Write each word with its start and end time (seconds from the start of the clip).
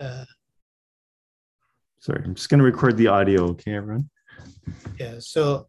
Uh, 0.00 0.24
Sorry, 1.98 2.22
I'm 2.24 2.34
just 2.34 2.48
going 2.48 2.58
to 2.58 2.64
record 2.64 2.96
the 2.96 3.06
audio. 3.06 3.44
Okay, 3.50 3.74
everyone. 3.74 4.10
yeah. 4.98 5.16
So, 5.20 5.68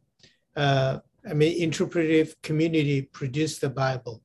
uh, 0.56 1.00
I 1.30 1.34
mean, 1.34 1.62
interpretive 1.62 2.42
community 2.42 3.04
produced 3.04 3.62
the 3.62 3.70
Bible. 3.70 4.24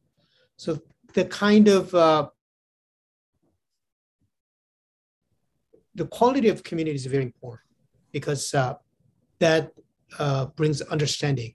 So 0.57 0.81
the 1.15 1.27
kind 1.27 1.69
of 1.69 1.95
uh, 1.95 2.29
the 5.95 6.07
quality 6.07 6.49
of 6.49 6.63
community 6.63 6.97
is 6.97 7.07
very 7.07 7.25
important 7.25 7.69
because 8.13 8.55
uh, 8.55 8.75
that 9.41 9.73
uh, 10.19 10.47
brings 10.47 10.81
understanding. 10.81 11.55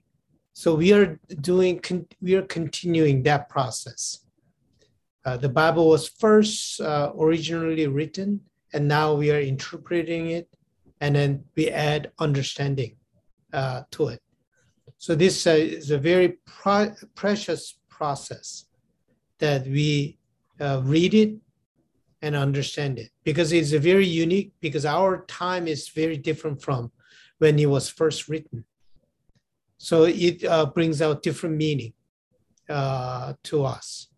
So 0.52 0.74
we 0.74 0.92
are 0.92 1.18
doing, 1.40 1.80
con- 1.80 2.06
we 2.22 2.36
are 2.36 2.42
continuing 2.42 3.24
that 3.24 3.48
process. 3.48 4.23
Uh, 5.24 5.38
the 5.38 5.48
Bible 5.48 5.88
was 5.88 6.08
first 6.08 6.80
uh, 6.80 7.12
originally 7.18 7.86
written, 7.86 8.40
and 8.74 8.86
now 8.86 9.14
we 9.14 9.30
are 9.30 9.40
interpreting 9.40 10.30
it, 10.30 10.48
and 11.00 11.16
then 11.16 11.44
we 11.56 11.70
add 11.70 12.12
understanding 12.18 12.96
uh, 13.52 13.82
to 13.90 14.08
it. 14.08 14.20
So 14.98 15.14
this 15.14 15.46
uh, 15.46 15.50
is 15.50 15.90
a 15.90 15.98
very 15.98 16.38
precious 17.14 17.78
process 17.88 18.66
that 19.38 19.66
we 19.66 20.18
uh, 20.60 20.82
read 20.84 21.14
it 21.14 21.36
and 22.22 22.36
understand 22.36 22.98
it 22.98 23.10
because 23.22 23.52
it's 23.52 23.72
a 23.72 23.78
very 23.78 24.06
unique 24.06 24.52
because 24.60 24.86
our 24.86 25.24
time 25.26 25.66
is 25.66 25.88
very 25.88 26.16
different 26.16 26.62
from 26.62 26.90
when 27.38 27.58
it 27.58 27.66
was 27.66 27.88
first 27.88 28.28
written. 28.28 28.64
So 29.78 30.04
it 30.04 30.42
brings 30.72 31.02
out 31.02 31.22
different 31.22 31.56
meaning 31.56 31.92
to 32.68 33.64
us. 33.64 34.08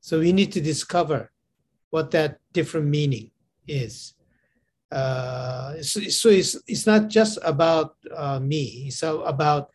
So 0.00 0.20
we 0.20 0.32
need 0.32 0.52
to 0.52 0.60
discover 0.60 1.30
what 1.90 2.10
that 2.12 2.38
different 2.52 2.86
meaning 2.86 3.30
is. 3.66 4.14
Uh, 4.90 5.80
so, 5.82 6.00
so 6.00 6.28
it's, 6.30 6.56
it's 6.66 6.86
not 6.86 7.08
just 7.08 7.38
about 7.42 7.96
uh, 8.16 8.40
me, 8.40 8.86
it's 8.88 9.02
about 9.02 9.70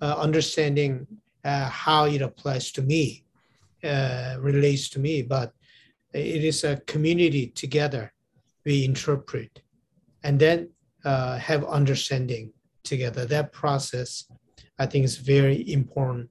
uh, 0.00 0.14
understanding 0.18 1.06
uh, 1.44 1.68
how 1.68 2.04
it 2.04 2.22
applies 2.22 2.70
to 2.72 2.82
me, 2.82 3.24
uh, 3.82 4.36
relates 4.38 4.88
to 4.90 5.00
me, 5.00 5.22
but 5.22 5.52
it 6.12 6.44
is 6.44 6.64
a 6.64 6.76
community 6.86 7.48
together 7.48 8.12
we 8.64 8.84
interpret 8.84 9.62
and 10.22 10.38
then 10.38 10.68
uh, 11.04 11.38
have 11.38 11.64
understanding 11.64 12.52
together. 12.84 13.24
That 13.24 13.52
process, 13.52 14.26
I 14.78 14.86
think, 14.86 15.04
is 15.04 15.16
very 15.16 15.72
important 15.72 16.28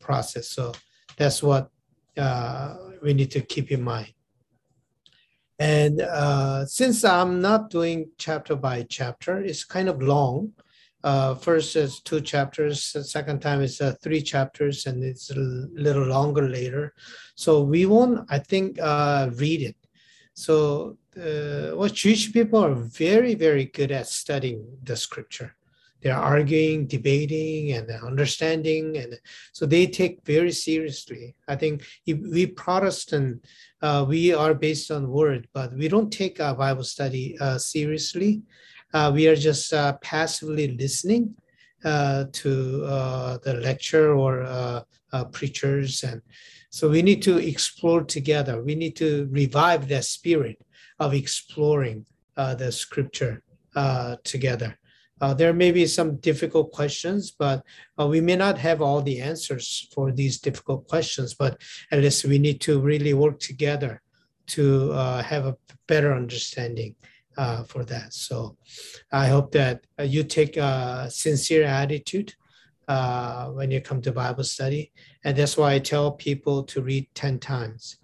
process. 0.00 0.48
So 0.48 0.72
that's 1.16 1.42
what 1.42 1.70
uh, 2.16 2.74
we 3.02 3.14
need 3.14 3.30
to 3.32 3.40
keep 3.40 3.70
in 3.70 3.82
mind. 3.82 4.12
And 5.58 6.00
uh, 6.00 6.66
since 6.66 7.04
I'm 7.04 7.40
not 7.40 7.70
doing 7.70 8.10
chapter 8.18 8.56
by 8.56 8.84
chapter, 8.88 9.40
it's 9.40 9.64
kind 9.64 9.88
of 9.88 10.02
long. 10.02 10.52
Uh, 11.04 11.34
first 11.34 11.74
is 11.76 12.00
two 12.00 12.20
chapters, 12.20 12.92
the 12.92 13.02
second 13.02 13.40
time 13.40 13.60
is 13.60 13.80
uh, 13.80 13.94
three 14.02 14.22
chapters, 14.22 14.86
and 14.86 15.02
it's 15.02 15.30
a 15.30 15.34
little 15.36 16.06
longer 16.06 16.48
later. 16.48 16.94
So 17.34 17.62
we 17.62 17.86
won't, 17.86 18.24
I 18.28 18.38
think, 18.38 18.80
uh, 18.80 19.30
read 19.34 19.62
it. 19.62 19.76
So 20.34 20.96
uh, 21.16 21.76
well, 21.76 21.88
Jewish 21.88 22.32
people 22.32 22.64
are 22.64 22.74
very, 22.74 23.34
very 23.34 23.66
good 23.66 23.92
at 23.92 24.06
studying 24.06 24.78
the 24.82 24.96
scripture. 24.96 25.54
They're 26.02 26.16
arguing, 26.16 26.86
debating, 26.86 27.72
and 27.72 27.88
understanding, 27.90 28.96
and 28.96 29.20
so 29.52 29.66
they 29.66 29.86
take 29.86 30.24
very 30.24 30.50
seriously. 30.50 31.36
I 31.46 31.54
think 31.54 31.84
if 32.06 32.18
we 32.18 32.46
Protestant, 32.46 33.44
uh, 33.80 34.04
we 34.08 34.34
are 34.34 34.54
based 34.54 34.90
on 34.90 35.08
word, 35.08 35.48
but 35.52 35.72
we 35.74 35.88
don't 35.88 36.10
take 36.10 36.40
our 36.40 36.54
Bible 36.54 36.82
study 36.82 37.36
uh, 37.40 37.58
seriously. 37.58 38.42
Uh, 38.92 39.10
we 39.14 39.28
are 39.28 39.36
just 39.36 39.72
uh, 39.72 39.94
passively 40.02 40.68
listening 40.76 41.34
uh, 41.84 42.24
to 42.32 42.84
uh, 42.84 43.38
the 43.44 43.54
lecture 43.54 44.14
or 44.14 44.84
preachers, 45.30 46.02
and 46.02 46.20
so 46.70 46.88
we 46.88 47.02
need 47.02 47.22
to 47.22 47.38
explore 47.38 48.02
together. 48.02 48.62
We 48.62 48.74
need 48.74 48.96
to 48.96 49.28
revive 49.30 49.88
that 49.88 50.04
spirit 50.04 50.58
of 50.98 51.14
exploring 51.14 52.06
the 52.36 52.72
scripture 52.72 53.42
together. 54.24 54.78
Uh, 55.22 55.32
there 55.32 55.52
may 55.54 55.70
be 55.70 55.86
some 55.86 56.16
difficult 56.16 56.72
questions, 56.72 57.30
but 57.30 57.64
uh, 57.98 58.06
we 58.06 58.20
may 58.20 58.34
not 58.34 58.58
have 58.58 58.82
all 58.82 59.00
the 59.00 59.20
answers 59.20 59.88
for 59.94 60.10
these 60.10 60.40
difficult 60.40 60.86
questions, 60.88 61.32
but 61.32 61.62
at 61.92 62.00
least 62.00 62.24
we 62.24 62.40
need 62.40 62.60
to 62.60 62.80
really 62.80 63.14
work 63.14 63.38
together 63.38 64.02
to 64.48 64.90
uh, 64.92 65.22
have 65.22 65.46
a 65.46 65.56
better 65.86 66.12
understanding 66.12 66.96
uh, 67.36 67.62
for 67.62 67.84
that. 67.84 68.12
So 68.12 68.56
I 69.12 69.28
hope 69.28 69.52
that 69.52 69.86
uh, 69.96 70.02
you 70.02 70.24
take 70.24 70.56
a 70.56 71.06
sincere 71.08 71.64
attitude 71.64 72.34
uh, 72.88 73.46
when 73.50 73.70
you 73.70 73.80
come 73.80 74.02
to 74.02 74.10
Bible 74.10 74.42
study. 74.42 74.90
And 75.22 75.36
that's 75.36 75.56
why 75.56 75.74
I 75.74 75.78
tell 75.78 76.10
people 76.10 76.64
to 76.64 76.82
read 76.82 77.08
10 77.14 77.38
times. 77.38 77.96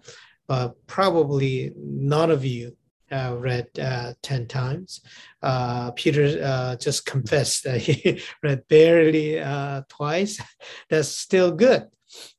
But 0.47 0.75
probably 0.87 1.73
none 1.75 2.31
of 2.31 2.45
you 2.45 2.77
uh, 3.11 3.35
read 3.37 3.67
uh, 3.79 4.13
10 4.21 4.47
times. 4.47 5.01
Uh, 5.41 5.91
Peter 5.91 6.39
uh, 6.43 6.75
just 6.75 7.05
confessed 7.05 7.63
that 7.63 7.81
he 7.81 8.21
read 8.43 8.67
barely 8.67 9.39
uh, 9.39 9.81
twice. 9.89 10.41
That's 10.89 11.09
still 11.09 11.51
good. 11.51 11.87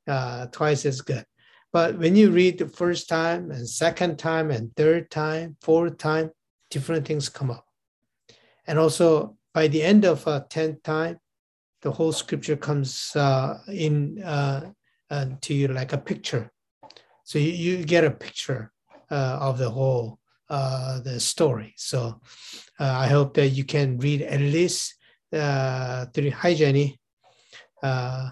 Uh, 0.06 0.46
twice 0.46 0.84
is 0.84 1.00
good. 1.02 1.24
But 1.72 1.98
when 1.98 2.16
you 2.16 2.30
read 2.30 2.58
the 2.58 2.68
first 2.68 3.08
time 3.08 3.50
and 3.50 3.68
second 3.68 4.18
time 4.18 4.50
and 4.50 4.74
third 4.74 5.10
time, 5.10 5.56
fourth 5.60 5.98
time, 5.98 6.30
different 6.70 7.06
things 7.06 7.28
come 7.28 7.50
up. 7.50 7.66
And 8.66 8.78
also 8.78 9.36
by 9.54 9.68
the 9.68 9.82
end 9.82 10.04
of 10.04 10.26
a 10.26 10.46
10th 10.50 10.82
time, 10.82 11.18
the 11.82 11.90
whole 11.90 12.12
scripture 12.12 12.56
comes 12.56 13.12
in 13.68 14.16
to 14.16 15.54
you 15.54 15.68
like 15.68 15.92
a 15.92 15.98
picture. 15.98 16.50
So 17.24 17.38
you, 17.38 17.50
you 17.50 17.84
get 17.84 18.04
a 18.04 18.10
picture 18.10 18.72
of 19.10 19.58
the 19.58 19.70
whole 19.70 20.19
the 20.50 21.18
story. 21.18 21.74
So 21.76 22.20
uh, 22.78 22.84
I 22.84 23.06
hope 23.06 23.34
that 23.34 23.48
you 23.48 23.64
can 23.64 23.98
read 23.98 24.22
at 24.22 24.40
least 24.40 24.94
uh, 25.32 26.06
three. 26.12 26.30
Hi, 26.30 26.54
Jenny. 26.54 26.98
Uh, 27.82 28.30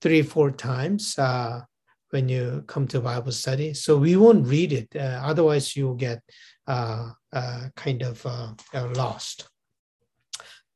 three, 0.00 0.22
four 0.22 0.50
times 0.50 1.18
uh, 1.18 1.62
when 2.10 2.28
you 2.28 2.62
come 2.66 2.86
to 2.88 3.00
Bible 3.00 3.32
study. 3.32 3.72
So 3.74 3.96
we 3.96 4.16
won't 4.16 4.46
read 4.46 4.72
it. 4.72 4.88
Uh, 4.94 5.20
otherwise, 5.24 5.74
you'll 5.74 5.94
get 5.94 6.20
kind 6.66 8.02
of 8.02 8.24
lost. 8.96 9.48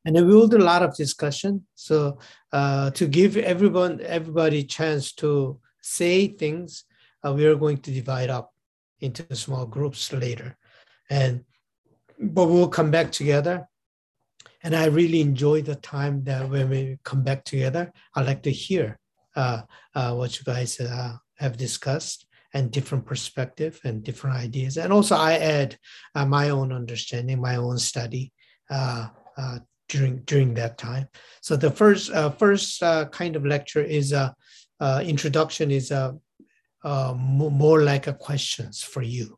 And 0.05 0.17
we 0.17 0.35
will 0.35 0.49
do 0.49 0.57
a 0.57 0.71
lot 0.73 0.83
of 0.83 0.97
discussion. 0.97 1.67
So 1.75 2.19
to 2.53 3.07
give 3.09 3.37
everyone 3.37 4.01
everybody 4.01 4.65
chance 4.65 5.13
to 5.15 5.61
say 5.83 6.29
things, 6.29 6.85
we 7.23 7.45
are 7.45 7.57
going 7.57 7.79
to 7.79 7.91
divide 7.91 8.31
up 8.31 8.55
into 9.01 9.37
small 9.37 9.67
groups 9.67 10.13
later 10.13 10.57
and 11.11 11.45
but 12.21 12.47
we'll 12.47 12.69
come 12.69 12.91
back 12.91 13.13
together. 13.13 13.69
And 14.63 14.75
i 14.75 14.87
really 14.87 15.21
enjoy 15.21 15.63
the 15.63 15.77
time 15.77 16.25
that 16.25 16.51
when 16.51 16.69
we 16.69 16.99
come 17.05 17.23
back 17.23 17.45
together 17.45 17.93
i 18.17 18.23
like 18.23 18.43
to 18.43 18.51
hear 18.51 18.99
uh, 19.37 19.63
uh, 19.95 20.15
what 20.15 20.37
you 20.37 20.45
guys 20.45 20.81
uh, 20.81 21.17
have 21.37 21.57
discussed 21.57 22.27
and 22.55 22.73
different 22.73 23.07
perspective 23.07 23.79
and 23.85 24.03
different 24.03 24.37
ideas. 24.37 24.77
And 24.77 24.93
also 24.93 25.15
i 25.15 25.35
add 25.35 25.79
uh, 26.15 26.27
my 26.27 26.51
own 26.51 26.73
understanding 26.73 27.41
my 27.41 27.57
own 27.57 27.79
study 27.79 28.33
uh, 28.69 29.09
uh, 29.37 29.59
during 29.89 30.23
during 30.25 30.55
that 30.55 30.77
time. 30.77 31.07
So 31.41 31.57
the 31.57 31.71
first 31.71 32.11
first 32.39 32.81
kind 33.13 33.37
of 33.37 33.47
lecture 33.47 33.83
is 33.83 34.13
a 34.13 34.35
introduction 35.03 35.71
is 35.71 35.91
a 35.93 36.19
more 37.15 37.83
like 37.83 38.07
a 38.09 38.15
questions 38.15 38.83
for 38.83 39.03
you 39.03 39.38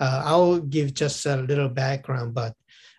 uh, 0.00 0.22
I'll 0.24 0.60
give 0.60 0.94
just 0.94 1.24
a 1.26 1.36
little 1.36 1.68
background, 1.68 2.34
but 2.34 2.54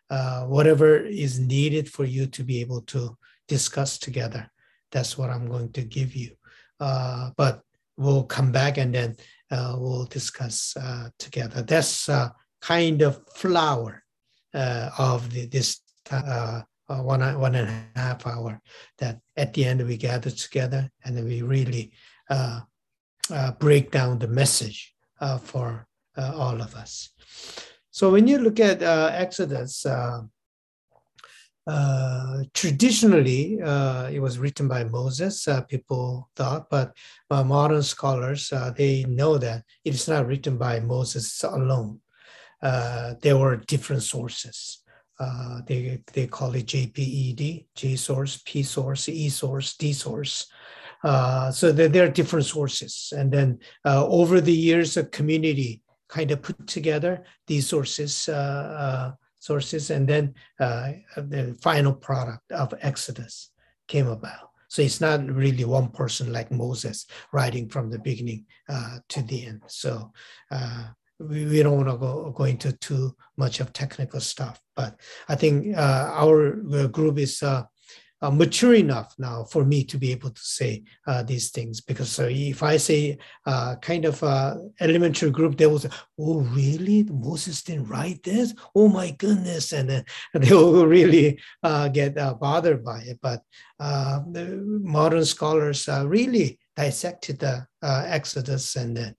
uh, 0.10 0.46
whatever 0.46 0.98
is 0.98 1.40
needed 1.40 1.90
for 1.90 2.06
you 2.06 2.28
to 2.28 2.44
be 2.44 2.62
able 2.62 2.82
to 2.82 3.18
discuss 3.48 3.98
together, 3.98 4.50
that's 4.92 5.18
what 5.18 5.30
I'm 5.30 5.48
going 5.48 5.72
to 5.74 5.82
give 5.82 6.16
you. 6.16 6.32
Uh, 6.80 7.32
but 7.38 7.62
we'll 7.98 8.24
come 8.24 8.52
back 8.52 8.78
and 8.78 8.94
then 8.94 9.16
uh, 9.52 9.76
we'll 9.78 10.06
discuss 10.06 10.76
uh, 10.78 11.10
together. 11.20 11.62
That's 11.62 12.10
kind 12.62 13.02
of 13.02 13.22
flower 13.36 14.04
uh, 14.54 14.90
of 14.98 15.32
the, 15.32 15.46
this 15.48 15.82
one, 16.88 17.40
one 17.40 17.56
and 17.56 17.70
a 17.70 18.00
half 18.00 18.28
hour 18.28 18.62
that 19.00 19.20
at 19.36 19.54
the 19.54 19.66
end 19.66 19.86
we 19.86 19.98
gather 19.98 20.30
together 20.30 20.90
and 21.04 21.24
we 21.26 21.42
really 21.42 21.92
break 23.60 23.92
down 23.92 24.20
the 24.20 24.28
message 24.28 24.94
for 25.42 25.88
uh, 26.18 26.34
all 26.36 26.62
of 26.62 26.76
us. 26.76 27.10
So 27.92 28.12
when 28.12 28.28
you 28.28 28.40
look 28.40 28.60
at 28.60 28.84
uh, 28.84 29.12
Exodus, 29.14 29.86
uh, 29.86 30.22
uh, 31.68 32.44
traditionally, 32.54 33.60
uh, 33.62 34.10
it 34.12 34.20
was 34.20 34.38
written 34.38 34.68
by 34.68 34.84
Moses, 34.84 35.48
people 35.68 36.30
thought, 36.36 36.70
but 36.70 36.94
modern 37.30 37.82
scholars, 37.82 38.54
they 38.76 39.06
know 39.08 39.38
that 39.38 39.64
it 39.84 39.94
is 39.94 40.08
not 40.08 40.28
written 40.28 40.58
by 40.58 40.80
Moses 40.80 41.44
alone. 41.44 42.02
there 42.62 43.38
were 43.38 43.58
different 43.58 44.04
sources. 44.04 44.84
Uh, 45.20 45.62
they, 45.66 46.02
they 46.14 46.28
call 46.28 46.54
it 46.56 46.66
JPED, 46.66 47.66
J 47.74 47.96
source, 47.96 48.42
P 48.46 48.64
source, 48.64 49.08
E 49.08 49.30
source, 49.30 49.78
D 49.78 49.94
source. 49.94 50.48
Uh, 51.04 51.52
so 51.52 51.72
there, 51.72 51.88
there, 51.88 52.06
are 52.06 52.12
different 52.12 52.46
sources. 52.46 53.14
And 53.16 53.32
then 53.32 53.60
uh, 53.86 54.06
over 54.08 54.42
the 54.42 54.52
years, 54.52 54.98
a 54.98 55.06
community 55.06 55.82
kind 56.10 56.32
of 56.32 56.42
put 56.42 56.68
together 56.68 57.24
these 57.48 57.68
sources, 57.68 58.30
uh, 58.30 58.34
uh, 58.34 59.12
sources, 59.40 59.90
and 59.90 60.08
then 60.08 60.34
the 60.60 61.58
final 61.62 61.94
product 61.94 62.52
of 62.52 62.74
Exodus 62.82 63.52
came 63.88 64.08
about. 64.08 64.50
So 64.68 64.82
it's 64.82 65.00
not 65.00 65.26
really 65.26 65.64
one 65.64 65.90
person 65.90 66.34
like 66.34 66.52
Moses 66.52 67.06
writing 67.32 67.70
from 67.70 67.90
the 67.90 68.00
beginning 68.00 68.46
uh, 68.68 68.98
to 69.10 69.22
the 69.22 69.46
end. 69.46 69.62
So 69.68 70.12
uh, 70.52 70.88
we, 71.20 71.46
we 71.46 71.64
don't 71.64 71.78
want 71.78 71.90
to 71.90 71.98
go, 71.98 72.32
go 72.32 72.44
into 72.44 72.74
too 72.74 73.16
much 73.38 73.60
of 73.60 73.72
technical 73.72 74.20
stuff, 74.20 74.60
but 74.76 75.00
I 75.30 75.36
think 75.36 75.78
uh, 75.78 76.12
our 76.14 76.60
uh, 76.74 76.88
group 76.88 77.20
is 77.20 77.42
uh, 78.26 78.30
uh, 78.30 78.32
mature 78.32 78.74
enough 78.74 79.14
now 79.20 79.44
for 79.44 79.66
me 79.66 79.84
to 79.84 79.98
be 79.98 80.12
able 80.12 80.32
to 80.32 80.42
say 80.42 80.84
uh, 81.08 81.24
these 81.24 81.52
things. 81.52 81.82
Because 81.82 82.20
uh, 82.20 82.28
if 82.30 82.64
I 82.64 82.78
say 82.78 83.18
uh, 83.46 83.76
kind 83.82 84.06
of 84.06 84.24
uh, 84.24 84.56
elementary 84.80 85.30
group, 85.30 85.58
they 85.58 85.68
will 85.68 85.80
say, 85.80 85.90
"Oh, 86.20 86.40
really? 86.40 87.04
Moses 87.04 87.62
didn't 87.64 87.88
write 87.88 88.24
this? 88.24 88.54
Oh 88.74 88.88
my 88.88 89.12
goodness!" 89.12 89.74
And, 89.74 89.92
and 89.92 90.06
they 90.34 90.54
will 90.54 90.88
really 90.88 91.40
uh, 91.64 91.88
get 91.90 92.16
bothered 92.40 92.84
by 92.84 93.00
it. 93.02 93.20
But 93.22 93.42
the 93.80 94.62
modern 94.82 95.26
scholars 95.26 95.88
really 95.88 96.60
dissected 96.76 97.40
the 97.40 97.68
Exodus, 97.84 98.76
and 98.76 98.98
then 98.98 99.16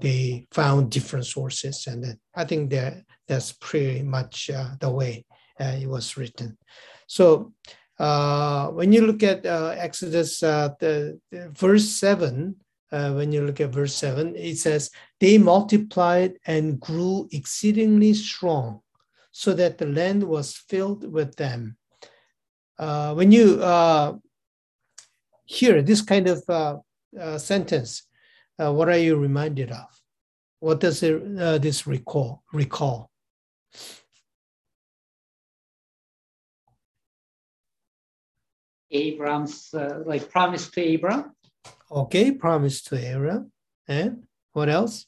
they 0.00 0.46
found 0.52 0.90
different 0.90 1.26
sources, 1.26 1.86
and 1.86 2.04
then 2.04 2.18
I 2.34 2.44
think 2.44 2.70
that 2.70 3.04
that's 3.26 3.52
pretty 3.52 4.02
much 4.02 4.50
the 4.80 4.90
way 4.90 5.24
it 5.58 5.88
was 5.88 6.16
written. 6.16 6.58
So 7.06 7.52
uh, 7.58 7.89
when 8.00 8.92
you 8.92 9.06
look 9.06 9.22
at 9.22 9.44
uh, 9.44 9.74
Exodus, 9.76 10.42
uh, 10.42 10.70
the, 10.80 11.20
the, 11.30 11.50
verse 11.50 11.86
7, 11.88 12.56
uh, 12.92 13.12
when 13.12 13.30
you 13.30 13.42
look 13.42 13.60
at 13.60 13.70
verse 13.70 13.94
7, 13.94 14.34
it 14.36 14.56
says, 14.56 14.90
They 15.20 15.36
multiplied 15.38 16.38
and 16.46 16.80
grew 16.80 17.28
exceedingly 17.30 18.14
strong, 18.14 18.80
so 19.32 19.52
that 19.54 19.78
the 19.78 19.86
land 19.86 20.24
was 20.24 20.56
filled 20.56 21.12
with 21.12 21.36
them. 21.36 21.76
Uh, 22.78 23.12
when 23.12 23.30
you 23.30 23.62
uh, 23.62 24.14
hear 25.44 25.82
this 25.82 26.00
kind 26.00 26.26
of 26.26 26.82
sentence, 27.40 28.06
what 28.56 28.88
are 28.88 28.98
you 28.98 29.16
reminded 29.16 29.70
of? 29.72 29.86
What 30.60 30.80
does 30.80 31.02
it, 31.02 31.36
this 31.60 31.86
recall? 31.86 32.42
recall? 32.52 33.10
Abraham's 38.90 39.72
uh, 39.74 40.02
like 40.04 40.30
promise 40.30 40.70
to 40.70 40.80
Abraham. 40.80 41.32
Okay, 41.90 42.32
promise 42.32 42.82
to 42.82 42.96
Abraham. 42.96 43.52
And 43.88 44.24
what 44.52 44.68
else? 44.68 45.06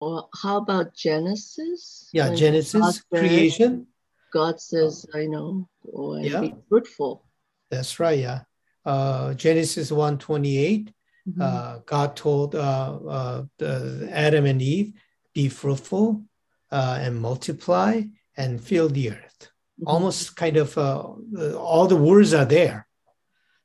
Well, 0.00 0.28
how 0.42 0.58
about 0.58 0.94
Genesis? 0.94 2.08
Yeah, 2.12 2.28
when 2.28 2.36
Genesis, 2.36 2.80
God 2.80 3.18
creation. 3.18 3.86
God 4.32 4.60
says, 4.60 5.06
I 5.14 5.26
know, 5.26 5.68
oh, 5.92 6.16
yeah. 6.16 6.40
be 6.40 6.54
fruitful. 6.68 7.24
That's 7.70 8.00
right, 8.00 8.18
yeah. 8.18 8.40
Uh, 8.84 9.32
Genesis 9.34 9.92
128, 9.92 10.92
mm-hmm. 11.28 11.40
uh, 11.40 11.78
God 11.86 12.16
told 12.16 12.54
uh, 12.54 12.98
uh 13.08 13.42
the 13.58 14.08
Adam 14.10 14.44
and 14.44 14.60
Eve, 14.60 14.92
be 15.34 15.48
fruitful 15.48 16.22
uh, 16.70 16.98
and 17.00 17.20
multiply 17.20 18.02
and 18.36 18.60
fill 18.60 18.88
the 18.88 19.10
earth. 19.12 19.40
Mm-hmm. 19.80 19.88
Almost 19.88 20.36
kind 20.36 20.56
of 20.56 20.76
uh, 20.76 21.14
all 21.56 21.86
the 21.86 21.96
words 21.96 22.34
are 22.34 22.44
there 22.44 22.86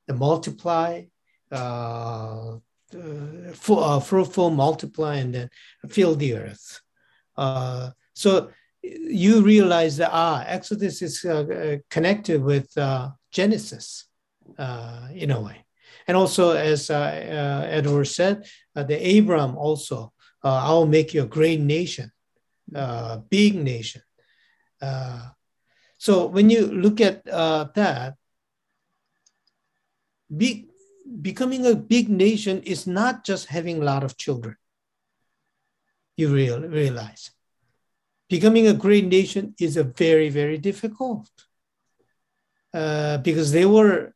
the 0.09 0.15
multiply, 0.15 1.03
uh, 1.51 2.57
uh, 2.95 3.51
uh, 3.69 3.99
fruitful, 3.99 4.49
multiply, 4.49 5.17
and 5.17 5.35
then 5.35 5.49
fill 5.87 6.15
the 6.15 6.33
earth. 6.35 6.81
Uh, 7.37 7.91
so 8.13 8.49
you 8.81 9.43
realize 9.43 9.97
that 9.97 10.09
ah, 10.11 10.43
Exodus 10.47 11.03
is 11.03 11.23
uh, 11.23 11.29
uh, 11.29 11.77
connected 11.91 12.41
with 12.41 12.75
uh, 12.75 13.11
Genesis 13.31 14.07
in 15.13 15.29
a 15.31 15.39
way. 15.39 15.63
And 16.07 16.17
also, 16.17 16.51
as 16.53 16.89
Edward 16.89 18.05
said, 18.05 18.47
the 18.73 19.19
Abram 19.19 19.55
also, 19.55 20.11
I 20.43 20.71
will 20.71 20.87
make 20.87 21.13
you 21.13 21.21
a 21.21 21.35
great 21.37 21.59
nation, 21.59 22.11
big 23.29 23.53
nation. 23.55 24.01
so 25.99 26.25
when 26.25 26.49
you 26.49 26.65
look 26.65 26.99
at 26.99 27.23
that, 27.25 28.15
be, 30.35 30.69
becoming 31.21 31.65
a 31.65 31.75
big 31.75 32.09
nation 32.09 32.61
is 32.63 32.85
not 32.87 33.23
just 33.23 33.47
having 33.47 33.81
a 33.81 33.85
lot 33.85 34.03
of 34.03 34.17
children. 34.17 34.55
You 36.17 36.33
real, 36.33 36.61
realize. 36.61 37.31
Becoming 38.29 38.67
a 38.67 38.73
great 38.73 39.05
nation 39.05 39.55
is 39.59 39.77
a 39.77 39.83
very, 39.83 40.29
very 40.29 40.57
difficult 40.57 41.29
uh, 42.73 43.17
because 43.19 43.51
they 43.51 43.65
were 43.65 44.13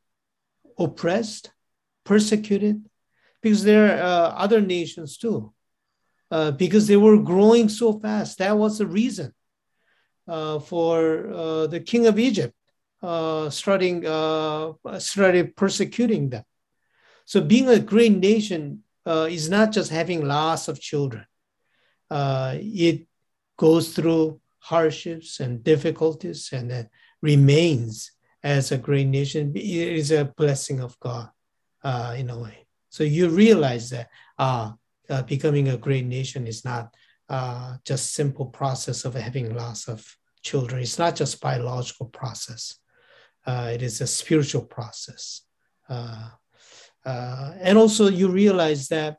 oppressed, 0.78 1.52
persecuted, 2.04 2.84
because 3.42 3.64
there 3.64 3.98
are 3.98 4.04
uh, 4.04 4.30
other 4.36 4.62
nations 4.62 5.18
too, 5.18 5.54
uh, 6.30 6.52
because 6.52 6.88
they 6.88 6.98
were 6.98 7.18
growing 7.18 7.70
so 7.70 8.00
fast. 8.00 8.38
That 8.38 8.58
was 8.58 8.78
the 8.78 8.86
reason 8.86 9.34
uh, 10.28 10.60
for 10.60 11.28
uh, 11.32 11.68
the 11.68 11.80
king 11.80 12.06
of 12.06 12.20
Egypt 12.20 12.54
uh, 13.04 13.50
starting 13.50 14.06
uh, 14.06 14.72
started 14.98 15.58
persecuting 15.58 16.30
them. 16.30 16.44
So 17.26 17.42
being 17.42 17.68
a 17.68 17.80
great 17.80 18.18
nation 18.18 18.84
uh, 19.06 19.28
is 19.30 19.50
not 19.50 19.74
just 19.74 19.92
having 19.92 20.26
lots 20.26 20.70
of 20.70 20.80
children. 20.80 21.26
Uh, 22.10 22.56
it 22.60 23.06
goes 23.58 23.94
through 23.94 24.40
hardships 24.60 25.42
and 25.42 25.64
difficulties 25.64 26.50
and 26.54 26.72
then 26.72 26.90
remains 27.22 28.12
as 28.42 28.72
a 28.72 28.78
great 28.78 29.08
nation. 29.08 29.52
It 29.54 29.64
is 29.64 30.12
a 30.12 30.32
blessing 30.38 30.80
of 30.80 30.98
God 31.02 31.30
uh, 31.84 32.16
in 32.18 32.30
a 32.30 32.40
way. 32.40 32.66
So 32.90 33.04
you 33.04 33.28
realize 33.28 33.90
that 33.90 34.08
uh, 34.38 34.72
becoming 35.28 35.68
a 35.68 35.78
great 35.78 36.06
nation 36.06 36.48
is 36.48 36.64
not 36.64 36.94
just 37.84 38.14
simple 38.14 38.46
process 38.46 39.04
of 39.04 39.16
having 39.16 39.54
lots 39.54 39.90
of 39.90 40.06
children. 40.42 40.82
It's 40.82 41.00
not 41.00 41.16
just 41.18 41.42
biological 41.42 42.06
process. 42.06 42.80
Uh, 43.46 43.72
it 43.74 43.82
is 43.82 44.02
a 44.02 44.08
spiritual 44.08 44.64
process. 44.64 45.42
Uh, 45.90 46.30
uh, 47.06 47.54
and 47.60 47.78
also, 47.78 48.08
you 48.08 48.30
realize 48.30 48.88
that 48.88 49.18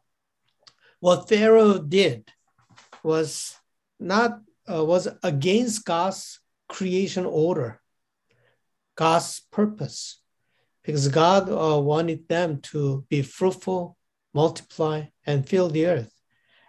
what 1.01 1.29
Pharaoh 1.29 1.79
did 1.79 2.31
was 3.03 3.57
not 4.01 4.41
was 4.67 5.07
against 5.23 5.85
God's 5.85 6.41
creation 6.69 7.27
order, 7.27 7.83
God's 8.97 9.43
purpose, 9.53 10.23
because 10.83 11.09
God 11.09 11.49
wanted 11.51 12.27
them 12.29 12.61
to 12.73 13.05
be 13.11 13.21
fruitful, 13.21 13.99
multiply, 14.33 15.05
and 15.27 15.47
fill 15.47 15.69
the 15.69 15.87
earth. 15.87 16.13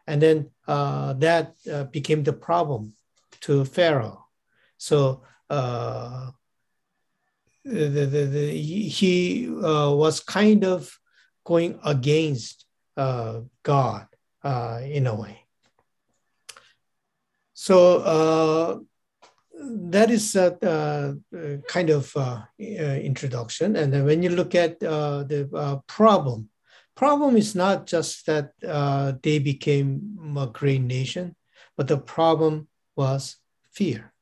And 0.08 0.22
then 0.22 0.52
uh, 0.68 1.14
that 1.14 1.56
uh, 1.72 1.86
became 1.86 2.24
the 2.24 2.34
problem 2.34 2.94
to 3.42 3.66
Pharaoh. 3.66 4.26
So 4.78 5.24
uh, 5.50 6.32
the, 7.66 8.06
the, 8.06 8.26
the, 8.26 8.58
he 8.58 9.48
uh, 9.50 9.92
was 9.92 10.20
kind 10.20 10.64
of 10.64 10.98
going 11.44 11.80
against 11.84 12.66
uh, 12.96 13.42
God 13.64 14.08
uh, 14.44 14.82
in 14.84 15.08
a 15.08 15.16
way. 15.16 15.42
So 17.54 17.98
uh, 18.00 18.80
that 19.90 20.12
is 20.12 20.36
a, 20.36 20.58
a 21.34 21.58
kind 21.68 21.90
of 21.90 22.16
uh, 22.16 22.42
uh, 22.60 22.64
introduction. 22.64 23.76
And 23.76 23.92
then 23.92 24.06
when 24.06 24.22
you 24.22 24.30
look 24.30 24.54
at 24.54 24.80
the 24.80 25.82
problem, 25.88 26.50
problem 26.96 27.36
is 27.36 27.56
not 27.56 27.88
just 27.88 28.26
that 28.28 28.52
they 29.24 29.40
became 29.40 30.36
a 30.38 30.48
great 30.48 30.82
nation, 30.82 31.36
but 31.76 31.88
the 31.88 31.98
problem 31.98 32.68
was 32.96 33.38
fear 33.72 34.14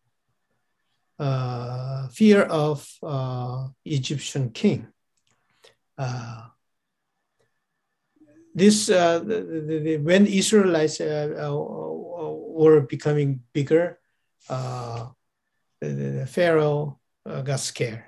uh, 1.19 2.07
fear 2.09 2.43
of 2.43 2.87
uh, 3.03 3.67
Egyptian 3.85 4.49
king. 4.51 4.87
Uh, 5.97 6.47
this 8.55 8.89
uh, 8.89 9.19
the, 9.19 9.41
the, 9.41 9.79
the, 9.79 9.97
when 9.97 10.25
Israelites 10.25 11.01
uh, 11.01 11.33
uh, 11.37 11.53
were 12.59 12.81
becoming 12.81 13.41
bigger, 13.53 13.99
the, 14.47 16.27
Pharaoh 16.29 16.99
got 17.25 17.59
scared, 17.59 18.03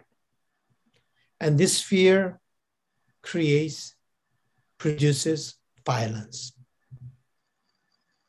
and 1.39 1.57
this 1.57 1.81
fear 1.81 2.39
creates 3.21 3.95
produces 4.77 5.55
violence. 5.85 6.53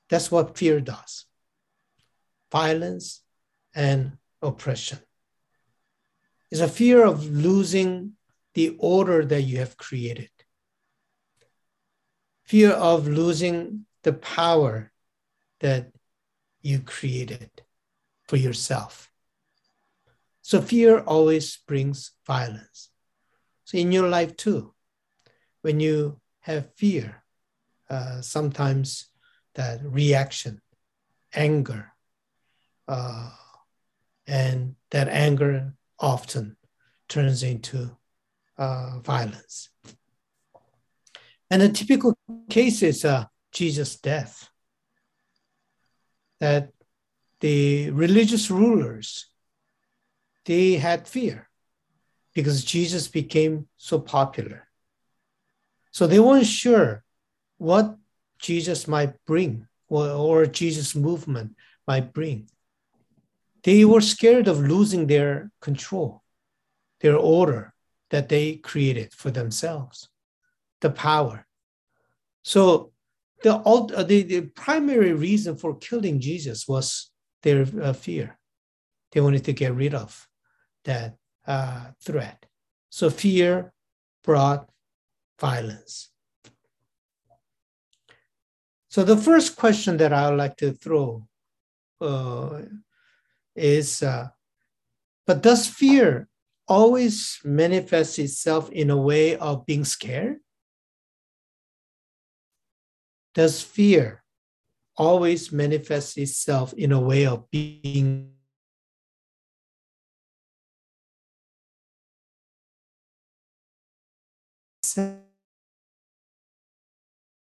That's 0.08 0.30
what 0.30 0.56
fear 0.56 0.80
does. 0.80 1.26
violence, 2.50 3.22
and 3.74 4.18
oppression. 4.42 4.98
It's 6.50 6.60
a 6.60 6.68
fear 6.68 7.04
of 7.04 7.28
losing 7.28 8.12
the 8.54 8.76
order 8.78 9.24
that 9.24 9.42
you 9.42 9.58
have 9.58 9.76
created, 9.76 10.30
fear 12.44 12.70
of 12.70 13.06
losing 13.06 13.86
the 14.02 14.12
power 14.12 14.92
that 15.60 15.92
you 16.62 16.80
created 16.80 17.50
for 18.28 18.36
yourself. 18.36 19.10
So, 20.42 20.60
fear 20.60 21.00
always 21.00 21.58
brings 21.66 22.12
violence. 22.26 22.90
So, 23.64 23.78
in 23.78 23.90
your 23.90 24.08
life 24.08 24.36
too, 24.36 24.74
when 25.62 25.80
you 25.80 26.20
have 26.40 26.72
fear, 26.76 27.24
uh, 27.90 28.20
sometimes 28.20 29.08
that 29.54 29.80
reaction, 29.82 30.60
anger, 31.34 31.92
uh, 32.86 33.30
and 34.26 34.74
that 34.90 35.08
anger 35.08 35.74
often 35.98 36.56
turns 37.08 37.42
into 37.42 37.96
uh, 38.58 38.98
violence. 39.00 39.68
And 41.50 41.62
a 41.62 41.68
typical 41.68 42.16
case 42.50 42.82
is 42.82 43.04
uh, 43.04 43.26
Jesus' 43.52 43.96
death. 43.96 44.48
That 46.40 46.70
the 47.40 47.90
religious 47.90 48.50
rulers, 48.50 49.26
they 50.44 50.74
had 50.74 51.08
fear 51.08 51.48
because 52.34 52.64
Jesus 52.64 53.08
became 53.08 53.68
so 53.76 53.98
popular. 53.98 54.68
So 55.92 56.06
they 56.06 56.20
weren't 56.20 56.46
sure 56.46 57.04
what 57.58 57.96
Jesus 58.38 58.86
might 58.86 59.14
bring 59.24 59.66
or, 59.88 60.10
or 60.10 60.46
Jesus' 60.46 60.94
movement 60.94 61.56
might 61.86 62.12
bring. 62.12 62.50
They 63.66 63.84
were 63.84 64.00
scared 64.00 64.46
of 64.46 64.60
losing 64.60 65.08
their 65.08 65.50
control, 65.60 66.22
their 67.00 67.16
order 67.16 67.74
that 68.10 68.28
they 68.28 68.54
created 68.58 69.12
for 69.12 69.32
themselves, 69.32 70.08
the 70.80 70.90
power. 70.90 71.48
So 72.44 72.92
the, 73.42 73.56
uh, 73.56 74.04
the, 74.04 74.22
the 74.22 74.42
primary 74.42 75.14
reason 75.14 75.56
for 75.56 75.76
killing 75.78 76.20
Jesus 76.20 76.68
was 76.68 77.10
their 77.42 77.66
uh, 77.82 77.92
fear. 77.92 78.38
They 79.10 79.20
wanted 79.20 79.44
to 79.46 79.52
get 79.52 79.74
rid 79.74 79.94
of 79.94 80.28
that 80.84 81.16
uh, 81.44 81.86
threat. 82.00 82.46
So 82.90 83.10
fear 83.10 83.72
brought 84.22 84.70
violence. 85.40 86.10
So 88.90 89.02
the 89.02 89.16
first 89.16 89.56
question 89.56 89.96
that 89.96 90.12
I 90.12 90.30
would 90.30 90.38
like 90.38 90.56
to 90.58 90.70
throw 90.70 91.26
uh, 92.00 92.62
is, 93.56 94.02
uh, 94.02 94.28
but 95.26 95.42
does 95.42 95.66
fear 95.66 96.28
always 96.68 97.38
manifest 97.44 98.18
itself 98.18 98.70
in 98.70 98.90
a 98.90 98.96
way 98.96 99.36
of 99.36 99.66
being 99.66 99.84
scared? 99.84 100.38
Does 103.34 103.60
fear 103.60 104.22
always 104.96 105.52
manifest 105.52 106.16
itself 106.16 106.72
in 106.72 106.92
a 106.92 107.00
way 107.00 107.26
of 107.26 107.50
being 107.50 108.32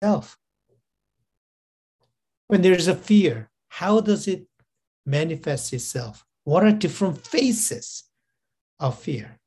self. 0.03 0.39
When 2.49 2.63
there's 2.63 2.89
a 2.89 2.97
fear, 2.97 3.51
how 3.69 4.01
does 4.01 4.27
it 4.27 4.47
manifest 5.09 5.73
itself? 5.73 6.25
What 6.45 6.65
are 6.65 6.73
different 6.73 7.27
faces 7.27 8.05
of 8.79 8.99
fear? 8.99 9.39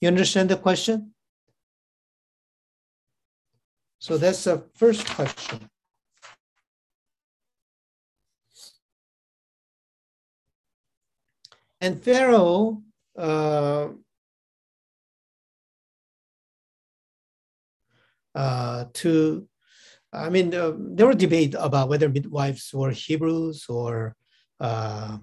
You 0.00 0.08
understand 0.08 0.48
the 0.48 0.56
question? 0.56 1.12
So 3.98 4.16
that's 4.16 4.44
the 4.44 4.64
first 4.74 5.06
question. 5.06 5.68
And 11.82 12.02
Pharaoh 12.02 12.82
uh, 13.18 13.88
uh, 18.34 18.84
to, 18.92 19.48
I 20.12 20.28
mean, 20.28 20.54
uh, 20.54 20.72
there 20.76 21.06
were 21.06 21.14
debate 21.14 21.54
about 21.58 21.88
whether 21.88 22.08
midwives 22.08 22.70
were 22.74 22.90
Hebrews 22.90 23.66
or 23.68 24.16
uh, 24.58 25.18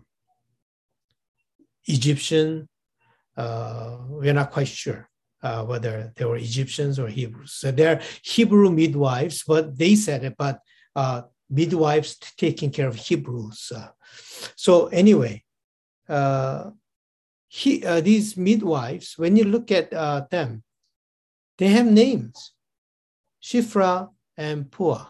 Egyptian. 1.85 2.69
Uh, 3.35 3.97
we're 4.07 4.33
not 4.33 4.51
quite 4.51 4.67
sure 4.67 5.09
uh, 5.43 5.65
whether 5.65 6.13
they 6.15 6.25
were 6.25 6.37
Egyptians 6.37 6.99
or 6.99 7.07
Hebrews. 7.07 7.53
So 7.53 7.71
they're 7.71 8.01
Hebrew 8.23 8.71
midwives, 8.71 9.43
but 9.45 9.77
they 9.77 9.95
said 9.95 10.23
it, 10.23 10.35
but 10.37 10.59
uh, 10.95 11.23
midwives 11.49 12.17
taking 12.37 12.71
care 12.71 12.87
of 12.87 12.95
Hebrews. 12.95 13.71
so 14.55 14.87
anyway, 14.87 15.43
he, 17.49 17.79
these 18.01 18.37
midwives, 18.37 19.17
when 19.17 19.35
you 19.35 19.43
look 19.43 19.69
at 19.69 19.91
them, 20.31 20.63
they 21.57 21.67
have 21.67 21.85
names. 21.87 22.53
Shifra, 23.43 24.09
and 24.37 24.69
Puah. 24.71 25.07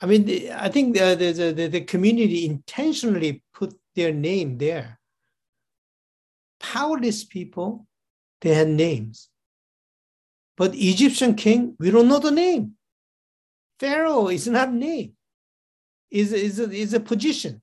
I 0.00 0.06
mean, 0.06 0.50
I 0.52 0.68
think 0.68 0.96
the, 0.96 1.14
the, 1.14 1.52
the, 1.52 1.66
the 1.68 1.80
community 1.80 2.44
intentionally 2.44 3.42
put 3.54 3.74
their 3.94 4.12
name 4.12 4.58
there. 4.58 5.00
Powerless 6.60 7.24
people, 7.24 7.86
they 8.40 8.52
had 8.52 8.68
names. 8.68 9.28
But 10.56 10.74
Egyptian 10.74 11.34
king, 11.34 11.74
we 11.78 11.90
don't 11.90 12.08
know 12.08 12.18
the 12.18 12.30
name. 12.30 12.72
Pharaoh 13.80 14.28
is 14.28 14.46
not 14.46 14.68
a 14.68 14.72
name, 14.72 15.14
is 16.10 16.32
is 16.32 16.60
a, 16.60 16.70
is 16.70 16.94
a 16.94 17.00
position. 17.00 17.60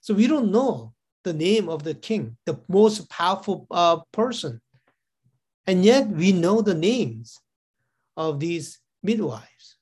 So 0.00 0.14
we 0.14 0.26
don't 0.26 0.50
know 0.50 0.94
the 1.24 1.34
name 1.34 1.68
of 1.68 1.82
the 1.82 1.94
king, 1.94 2.36
the 2.46 2.58
most 2.68 3.10
powerful 3.10 3.66
uh, 3.70 3.98
person. 4.12 4.60
And 5.66 5.84
yet 5.84 6.08
we 6.08 6.32
know 6.32 6.62
the 6.62 6.74
names 6.74 7.38
of 8.16 8.40
these 8.40 8.78
midwives. 9.02 9.76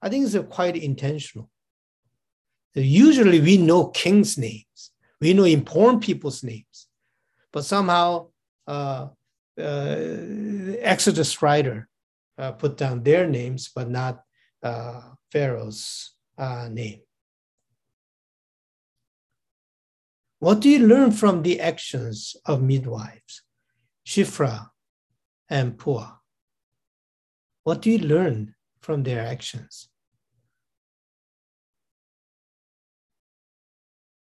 I 0.00 0.08
think 0.08 0.26
it's 0.26 0.54
quite 0.54 0.76
intentional. 0.76 1.50
Usually 2.74 3.40
we 3.40 3.56
know 3.56 3.88
kings' 3.88 4.38
names, 4.38 4.92
we 5.20 5.34
know 5.34 5.44
important 5.44 6.02
people's 6.02 6.44
names, 6.44 6.86
but 7.52 7.64
somehow 7.64 8.28
uh, 8.66 9.08
uh, 9.58 9.96
Exodus 10.80 11.42
writer 11.42 11.88
uh, 12.36 12.52
put 12.52 12.76
down 12.76 13.02
their 13.02 13.26
names, 13.26 13.70
but 13.74 13.90
not 13.90 14.22
uh, 14.62 15.00
Pharaoh's 15.32 16.14
uh, 16.36 16.68
name. 16.70 17.00
What 20.38 20.60
do 20.60 20.68
you 20.68 20.86
learn 20.86 21.10
from 21.10 21.42
the 21.42 21.58
actions 21.58 22.36
of 22.46 22.62
midwives, 22.62 23.42
Shifra 24.06 24.68
and 25.48 25.76
Puah? 25.76 26.17
What 27.68 27.82
do 27.82 27.90
you 27.90 27.98
learn 27.98 28.54
from 28.80 29.02
their 29.02 29.20
actions? 29.20 29.90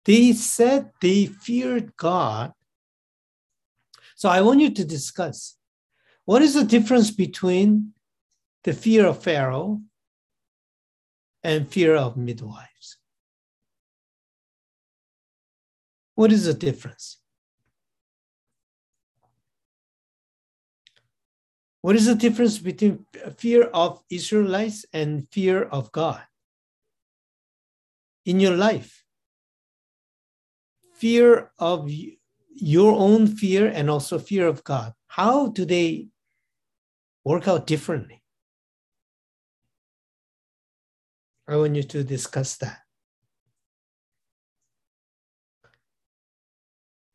They 0.05 0.35
said 0.35 0.91
they 1.01 1.25
feared 1.25 1.97
God. 1.97 2.53
So 4.15 4.29
I 4.29 4.43
want 4.43 4.61
you 4.61 4.71
to 4.75 4.85
discuss 4.85 5.57
what 6.27 6.43
is 6.43 6.53
the 6.53 6.65
difference 6.65 7.11
between 7.11 7.95
the 8.65 8.75
fear 8.75 9.07
of 9.07 9.23
Pharaoh 9.23 9.81
and 11.43 11.67
fear 11.67 11.97
of 11.97 12.19
midwives? 12.19 12.99
What 16.15 16.31
is 16.31 16.45
the 16.45 16.53
difference? 16.53 17.17
What 21.83 21.97
is 21.97 22.07
the 22.07 22.15
difference 22.15 22.59
between 22.59 23.07
fear 23.39 23.65
of 23.65 24.03
Israelites 24.11 24.85
and 24.93 25.27
fear 25.31 25.63
of 25.63 25.91
God? 25.93 26.21
In 28.27 28.39
your 28.39 28.55
life, 28.55 29.03
fear 30.95 31.51
of 31.59 31.91
your 32.55 32.93
own 32.93 33.27
fear 33.27 33.67
and 33.67 33.89
also 33.89 34.19
fear 34.19 34.47
of 34.47 34.63
God, 34.63 34.93
how 35.09 35.49
do 35.49 35.65
they 35.65 36.09
work 37.25 37.49
out 37.49 37.67
differently? 37.67 38.23
I 41.49 41.57
want 41.57 41.75
you 41.75 41.83
to 41.83 42.05
discuss 42.05 42.57
that. 42.59 42.79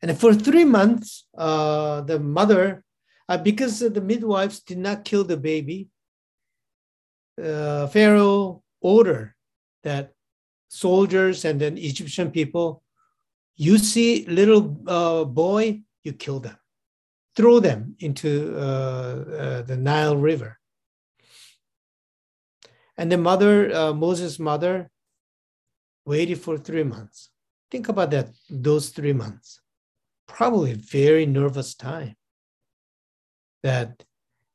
And 0.02 0.18
for 0.18 0.34
three 0.34 0.64
months, 0.64 1.26
uh, 1.38 2.02
the 2.02 2.18
mother 2.18 2.84
uh, 3.28 3.38
because 3.38 3.80
the 3.80 4.00
midwives 4.00 4.60
did 4.60 4.78
not 4.78 5.04
kill 5.04 5.24
the 5.24 5.36
baby, 5.36 5.88
uh, 7.42 7.86
Pharaoh 7.88 8.62
ordered 8.80 9.34
that 9.82 10.12
soldiers 10.68 11.44
and 11.44 11.60
then 11.60 11.78
Egyptian 11.78 12.30
people. 12.30 12.82
You 13.56 13.78
see 13.78 14.26
little 14.26 14.78
uh, 14.86 15.24
boy, 15.24 15.82
you 16.04 16.12
kill 16.12 16.40
them, 16.40 16.56
throw 17.34 17.60
them 17.60 17.96
into 18.00 18.54
uh, 18.56 18.60
uh, 18.60 19.62
the 19.62 19.76
Nile 19.76 20.16
River. 20.16 20.58
And 22.98 23.12
the 23.12 23.18
mother, 23.18 23.74
uh, 23.74 23.92
Moses' 23.92 24.38
mother, 24.38 24.90
waited 26.04 26.40
for 26.40 26.56
three 26.56 26.84
months. 26.84 27.30
Think 27.70 27.88
about 27.88 28.10
that, 28.12 28.28
those 28.48 28.90
three 28.90 29.12
months. 29.12 29.60
Probably 30.26 30.74
very 30.74 31.26
nervous 31.26 31.74
time. 31.74 32.16
That, 33.62 34.02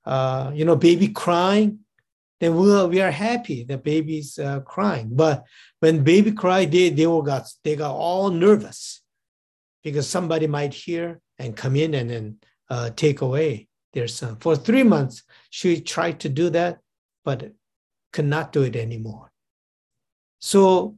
uh, 0.06 0.52
you 0.54 0.66
know, 0.66 0.76
baby 0.76 1.10
crying, 1.10 1.80
then 2.40 2.56
we 2.56 2.72
are, 2.72 2.88
we 2.88 3.02
are 3.02 3.12
happy 3.12 3.64
that 3.66 3.84
baby's 3.84 4.40
uh, 4.40 4.62
crying. 4.62 5.10
But 5.12 5.44
when 5.80 6.04
baby 6.04 6.32
cried, 6.32 6.72
they, 6.72 6.90
they 6.90 7.06
all 7.06 7.22
got, 7.22 7.48
they 7.64 7.76
got 7.76 7.94
all 7.96 8.30
nervous 8.30 9.02
because 9.84 10.10
somebody 10.10 10.48
might 10.48 10.74
hear 10.74 11.20
and 11.38 11.56
come 11.56 11.76
in 11.76 11.94
and 11.94 12.10
then 12.10 12.38
uh, 12.70 12.90
take 12.96 13.22
away 13.22 13.68
their 13.94 14.08
son. 14.08 14.38
For 14.40 14.56
three 14.56 14.84
months, 14.84 15.24
she 15.50 15.82
tried 15.82 16.20
to 16.22 16.30
do 16.30 16.50
that, 16.52 16.80
but 17.24 17.52
could 18.14 18.26
not 18.26 18.52
do 18.52 18.64
it 18.64 18.76
anymore. 18.76 19.32
So, 20.40 20.98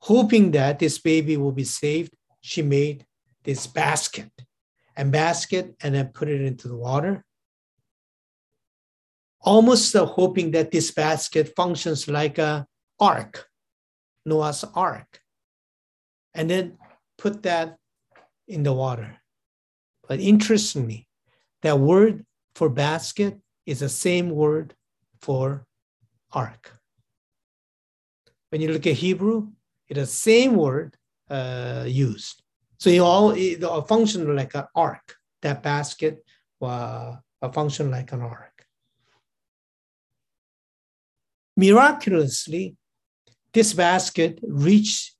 hoping 0.00 0.50
that 0.52 0.78
this 0.78 0.98
baby 0.98 1.36
will 1.36 1.52
be 1.52 1.64
saved, 1.64 2.14
she 2.40 2.62
made 2.62 3.06
this 3.44 3.66
basket 3.66 4.32
and 5.00 5.10
basket 5.10 5.74
and 5.82 5.94
then 5.94 6.08
put 6.08 6.28
it 6.28 6.42
into 6.42 6.68
the 6.68 6.76
water. 6.76 7.24
Almost 9.40 9.96
hoping 9.96 10.50
that 10.50 10.70
this 10.70 10.90
basket 10.90 11.56
functions 11.56 12.06
like 12.06 12.36
a 12.36 12.66
ark, 13.00 13.48
Noah's 14.26 14.62
ark. 14.74 15.22
And 16.34 16.50
then 16.50 16.76
put 17.16 17.42
that 17.44 17.78
in 18.46 18.62
the 18.62 18.74
water. 18.74 19.16
But 20.06 20.20
interestingly, 20.20 21.08
that 21.62 21.78
word 21.78 22.26
for 22.54 22.68
basket 22.68 23.40
is 23.64 23.80
the 23.80 23.88
same 23.88 24.28
word 24.28 24.74
for 25.22 25.64
ark. 26.30 26.72
When 28.50 28.60
you 28.60 28.70
look 28.70 28.86
at 28.86 28.96
Hebrew, 28.96 29.48
it's 29.88 29.98
the 29.98 30.04
same 30.04 30.56
word 30.56 30.98
uh, 31.30 31.84
used. 31.88 32.39
So 32.80 32.88
it 32.88 32.98
all 32.98 33.30
it, 33.32 33.60
a 33.62 33.82
function 33.82 34.34
like 34.34 34.54
an 34.54 34.64
ark. 34.74 35.16
That 35.42 35.62
basket 35.62 36.24
uh, 36.62 37.16
a 37.42 37.52
function 37.52 37.90
like 37.90 38.12
an 38.12 38.22
ark. 38.22 38.66
Miraculously, 41.56 42.76
this 43.52 43.74
basket 43.74 44.40
reached 44.42 45.14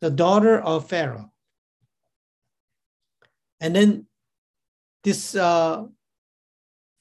the 0.00 0.10
daughter 0.10 0.60
of 0.60 0.88
Pharaoh. 0.88 1.32
And 3.60 3.74
then 3.74 4.06
this 5.04 5.34
uh, 5.34 5.84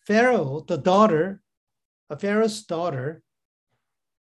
Pharaoh, 0.08 0.64
the 0.68 0.78
daughter, 0.78 1.42
a 2.10 2.18
Pharaoh's 2.18 2.64
daughter, 2.64 3.24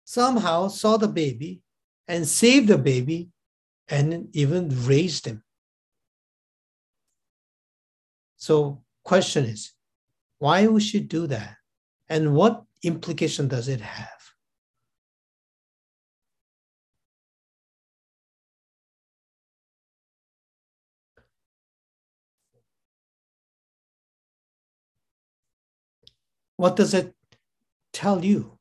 somehow 0.05 0.69
saw 0.69 0.97
the 0.97 1.09
baby 1.09 1.61
and 2.07 2.29
saved 2.29 2.69
the 2.69 2.79
baby 2.79 3.31
and 3.89 4.29
even 4.35 4.69
raised 4.85 5.27
him. 5.27 5.43
So 8.39 8.83
question 9.05 9.45
is, 9.45 9.73
why 10.39 10.67
would 10.67 10.83
she 10.83 11.01
do 11.01 11.27
that? 11.27 11.57
And 12.09 12.35
what 12.35 12.65
implication 12.83 13.49
does 13.49 13.69
it 13.69 13.81
have? 13.81 14.09
What 26.57 26.77
does 26.77 26.95
it 26.95 27.15
tell 27.93 28.25
you? 28.25 28.59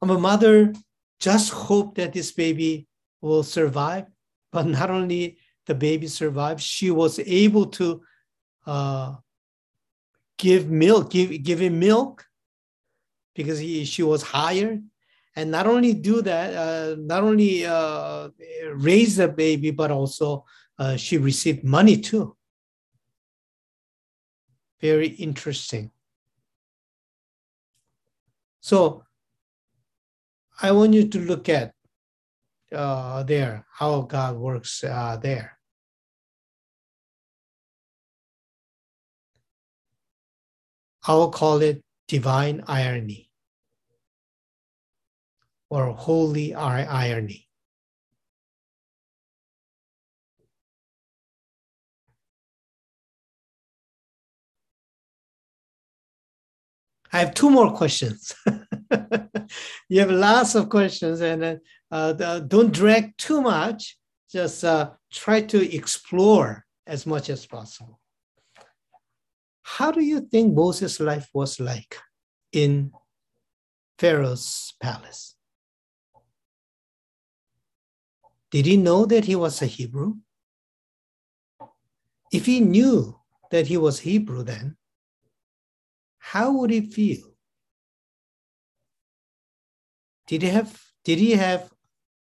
I'm 0.00 0.10
a 0.10 0.18
mother 0.18 0.74
just 1.18 1.50
hope 1.50 1.96
that 1.96 2.12
this 2.12 2.32
baby 2.32 2.86
will 3.20 3.42
survive, 3.42 4.06
but 4.52 4.66
not 4.66 4.90
only 4.90 5.37
the 5.68 5.74
baby 5.74 6.06
survived, 6.06 6.60
she 6.62 6.90
was 6.90 7.18
able 7.20 7.66
to 7.66 8.02
uh, 8.66 9.14
give 10.38 10.70
milk, 10.70 11.10
give, 11.10 11.42
give 11.42 11.60
him 11.60 11.78
milk 11.78 12.24
because 13.34 13.58
he, 13.58 13.84
she 13.84 14.02
was 14.02 14.22
hired. 14.22 14.82
And 15.36 15.50
not 15.50 15.66
only 15.66 15.92
do 15.92 16.22
that, 16.22 16.54
uh, 16.54 16.96
not 16.98 17.22
only 17.22 17.66
uh, 17.66 18.30
raise 18.72 19.16
the 19.16 19.28
baby, 19.28 19.70
but 19.70 19.90
also 19.90 20.46
uh, 20.78 20.96
she 20.96 21.18
received 21.18 21.62
money 21.62 21.98
too. 21.98 22.34
Very 24.80 25.08
interesting. 25.08 25.90
So 28.60 29.04
I 30.62 30.72
want 30.72 30.94
you 30.94 31.06
to 31.08 31.18
look 31.18 31.48
at 31.50 31.74
uh, 32.72 33.22
there 33.22 33.66
how 33.70 34.00
God 34.00 34.36
works 34.36 34.82
uh, 34.82 35.18
there. 35.22 35.57
I 41.08 41.14
will 41.14 41.30
call 41.30 41.62
it 41.62 41.82
divine 42.06 42.62
irony 42.66 43.30
or 45.70 45.86
holy 45.86 46.54
irony. 46.54 47.48
I 57.10 57.20
have 57.20 57.32
two 57.32 57.48
more 57.48 57.72
questions. 57.72 58.34
you 59.88 60.00
have 60.00 60.10
lots 60.10 60.54
of 60.54 60.68
questions 60.68 61.22
and 61.22 61.58
uh, 61.90 62.40
don't 62.40 62.70
drag 62.70 63.16
too 63.16 63.40
much. 63.40 63.96
Just 64.30 64.62
uh, 64.62 64.90
try 65.10 65.40
to 65.40 65.74
explore 65.74 66.66
as 66.86 67.06
much 67.06 67.30
as 67.30 67.46
possible. 67.46 67.98
How 69.76 69.92
do 69.92 70.00
you 70.00 70.22
think 70.22 70.54
Moses' 70.54 70.98
life 70.98 71.28
was 71.34 71.60
like 71.60 71.98
in 72.52 72.90
Pharaoh's 73.98 74.72
palace? 74.80 75.36
Did 78.50 78.64
he 78.64 78.78
know 78.78 79.04
that 79.04 79.26
he 79.26 79.36
was 79.36 79.60
a 79.60 79.66
Hebrew? 79.66 80.14
If 82.32 82.46
he 82.46 82.60
knew 82.60 83.20
that 83.50 83.66
he 83.66 83.76
was 83.76 84.00
Hebrew, 84.00 84.42
then 84.42 84.78
how 86.18 86.52
would 86.52 86.70
he 86.70 86.80
feel? 86.80 87.34
Did 90.26 90.42
he 90.42 90.48
have 90.48 90.80
did 91.04 91.18
he 91.18 91.32
have 91.32 91.70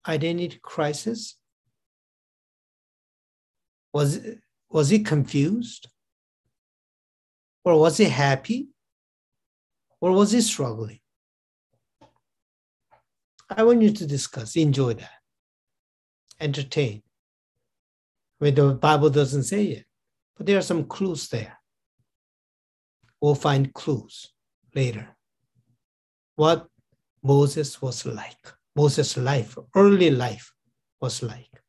identity 0.08 0.60
crisis? 0.62 1.36
Was 3.92 4.20
was 4.70 4.90
he 4.90 5.00
confused? 5.00 5.88
Or 7.64 7.80
was 7.80 7.98
he 7.98 8.06
happy? 8.06 8.68
Or 10.02 10.12
was 10.12 10.32
he 10.32 10.42
struggling? 10.42 11.00
I 13.50 13.64
want 13.64 13.82
you 13.82 13.92
to 13.92 14.06
discuss, 14.06 14.56
enjoy 14.56 14.96
that, 14.96 15.22
entertain. 16.40 17.04
When 18.40 18.56
the 18.56 18.74
Bible 18.74 19.10
doesn't 19.10 19.44
say 19.44 19.66
it, 19.66 19.86
but 20.36 20.46
there 20.46 20.58
are 20.58 20.62
some 20.62 20.86
clues 20.86 21.30
there. 21.30 21.58
We'll 23.22 23.36
find 23.36 23.74
clues 23.74 24.34
later. 24.76 25.16
What 26.36 26.68
Moses 27.22 27.82
was 27.82 28.06
like. 28.06 28.54
Moses' 28.76 29.18
life, 29.18 29.58
early 29.76 30.10
life 30.10 30.52
was 31.00 31.22
like. 31.22 31.62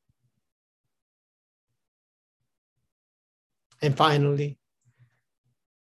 And 3.83 3.95
finally, 3.95 4.59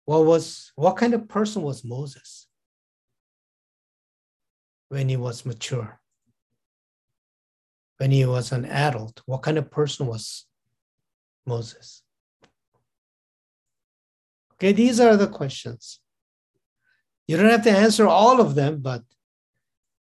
what 0.07 0.25
was 0.25 0.73
what 0.77 0.97
kind 0.97 1.13
of 1.15 1.29
person 1.29 1.63
was 1.63 1.85
Moses 1.85 2.47
when 4.89 5.09
he 5.09 5.17
was 5.17 5.45
mature? 5.45 6.01
When 7.99 8.11
he 8.11 8.25
was 8.25 8.53
an 8.53 8.65
adult, 8.67 9.23
what 9.27 9.43
kind 9.43 9.59
of 9.59 9.71
person 9.71 10.07
was 10.07 10.47
Moses? 11.47 12.03
Okay, 14.55 14.73
these 14.73 15.01
are 15.01 15.17
the 15.17 15.27
questions. 15.27 16.01
You 17.27 17.37
don't 17.37 17.51
have 17.51 17.65
to 17.65 17.71
answer 17.71 18.07
all 18.07 18.41
of 18.41 18.55
them, 18.55 18.81
but 18.81 19.03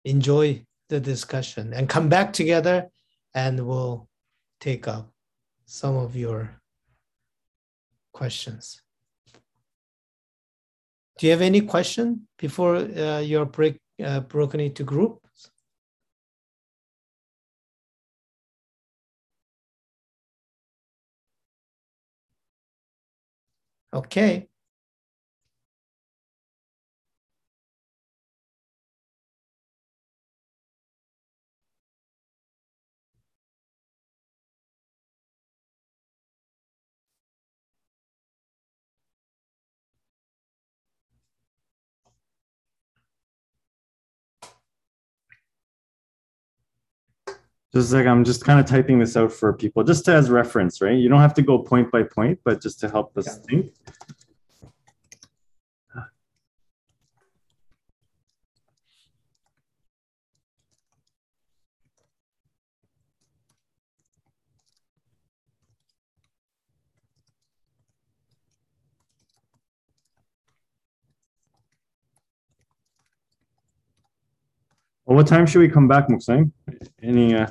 enjoy 0.04 0.66
the 0.90 1.00
discussion 1.00 1.74
and 1.74 1.88
come 1.88 2.10
back 2.10 2.34
together 2.34 2.90
and 3.34 3.66
we'll 3.66 4.10
take 4.60 4.88
up 4.88 5.12
some 5.66 5.96
of 5.96 6.16
your 6.16 6.62
questions. 8.12 8.83
Do 11.18 11.28
you 11.28 11.32
have 11.32 11.42
any 11.42 11.62
question 11.62 12.28
before 12.38 12.76
uh, 12.78 13.20
you 13.20 13.44
break, 13.46 13.78
uh, 14.04 14.22
broken 14.22 14.60
into 14.60 14.84
groups? 14.84 15.52
Okay. 23.94 24.50
Just 47.74 47.92
like 47.92 48.06
I'm 48.06 48.24
just 48.24 48.46
kind 48.46 48.60
of 48.60 48.68
typing 48.68 49.00
this 49.00 49.18
out 49.18 49.32
for 49.32 49.52
people, 49.52 49.84
just 49.84 50.08
as 50.08 50.30
reference, 50.30 50.80
right? 50.80 50.96
You 50.96 51.10
don't 51.10 51.22
have 51.22 51.34
to 51.36 51.42
go 51.42 51.58
point 51.58 51.92
by 51.92 52.04
point, 52.04 52.40
but 52.44 52.62
just 52.62 52.80
to 52.82 52.90
help 52.90 53.18
us 53.18 53.40
think. 53.40 53.74
Well, 75.14 75.20
what 75.20 75.28
time 75.28 75.46
should 75.46 75.60
we 75.60 75.70
come 75.70 75.88
back, 75.88 76.08
Muksang? 76.08 76.52
Any, 77.04 77.36
uh, 77.36 77.46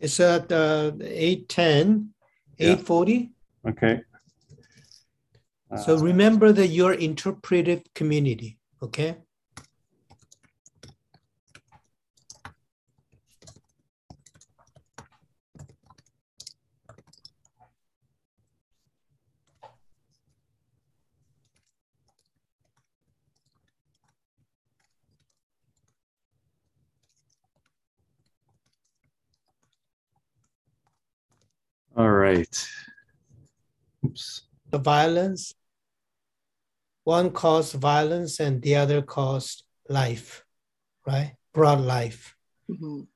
It's 0.00 0.20
at 0.20 0.52
uh, 0.52 0.92
810, 1.00 2.12
Yeah. 2.58 2.72
840. 2.72 3.30
okay. 3.66 4.02
So 5.78 5.94
Uh, 5.96 6.02
remember 6.02 6.52
that 6.52 6.66
you're 6.66 6.92
interpretive 6.92 7.80
community, 7.94 8.58
okay? 8.82 9.16
All 31.96 32.10
right. 32.30 32.68
Oops. 34.04 34.42
The 34.70 34.78
violence, 34.78 35.54
one 37.04 37.30
caused 37.30 37.74
violence 37.74 38.40
and 38.40 38.62
the 38.62 38.76
other 38.76 39.02
caused 39.02 39.64
life, 39.88 40.44
right? 41.06 41.34
Brought 41.52 41.80
life. 41.80 42.36
Mhm. 42.70 43.06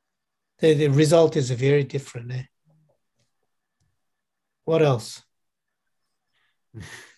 The, 0.59 0.75
the 0.75 0.89
result 0.89 1.37
is 1.37 1.51
very 1.51 1.85
different. 1.85 2.33
Eh? 2.33 2.43
What 4.65 4.83
else? 4.83 5.23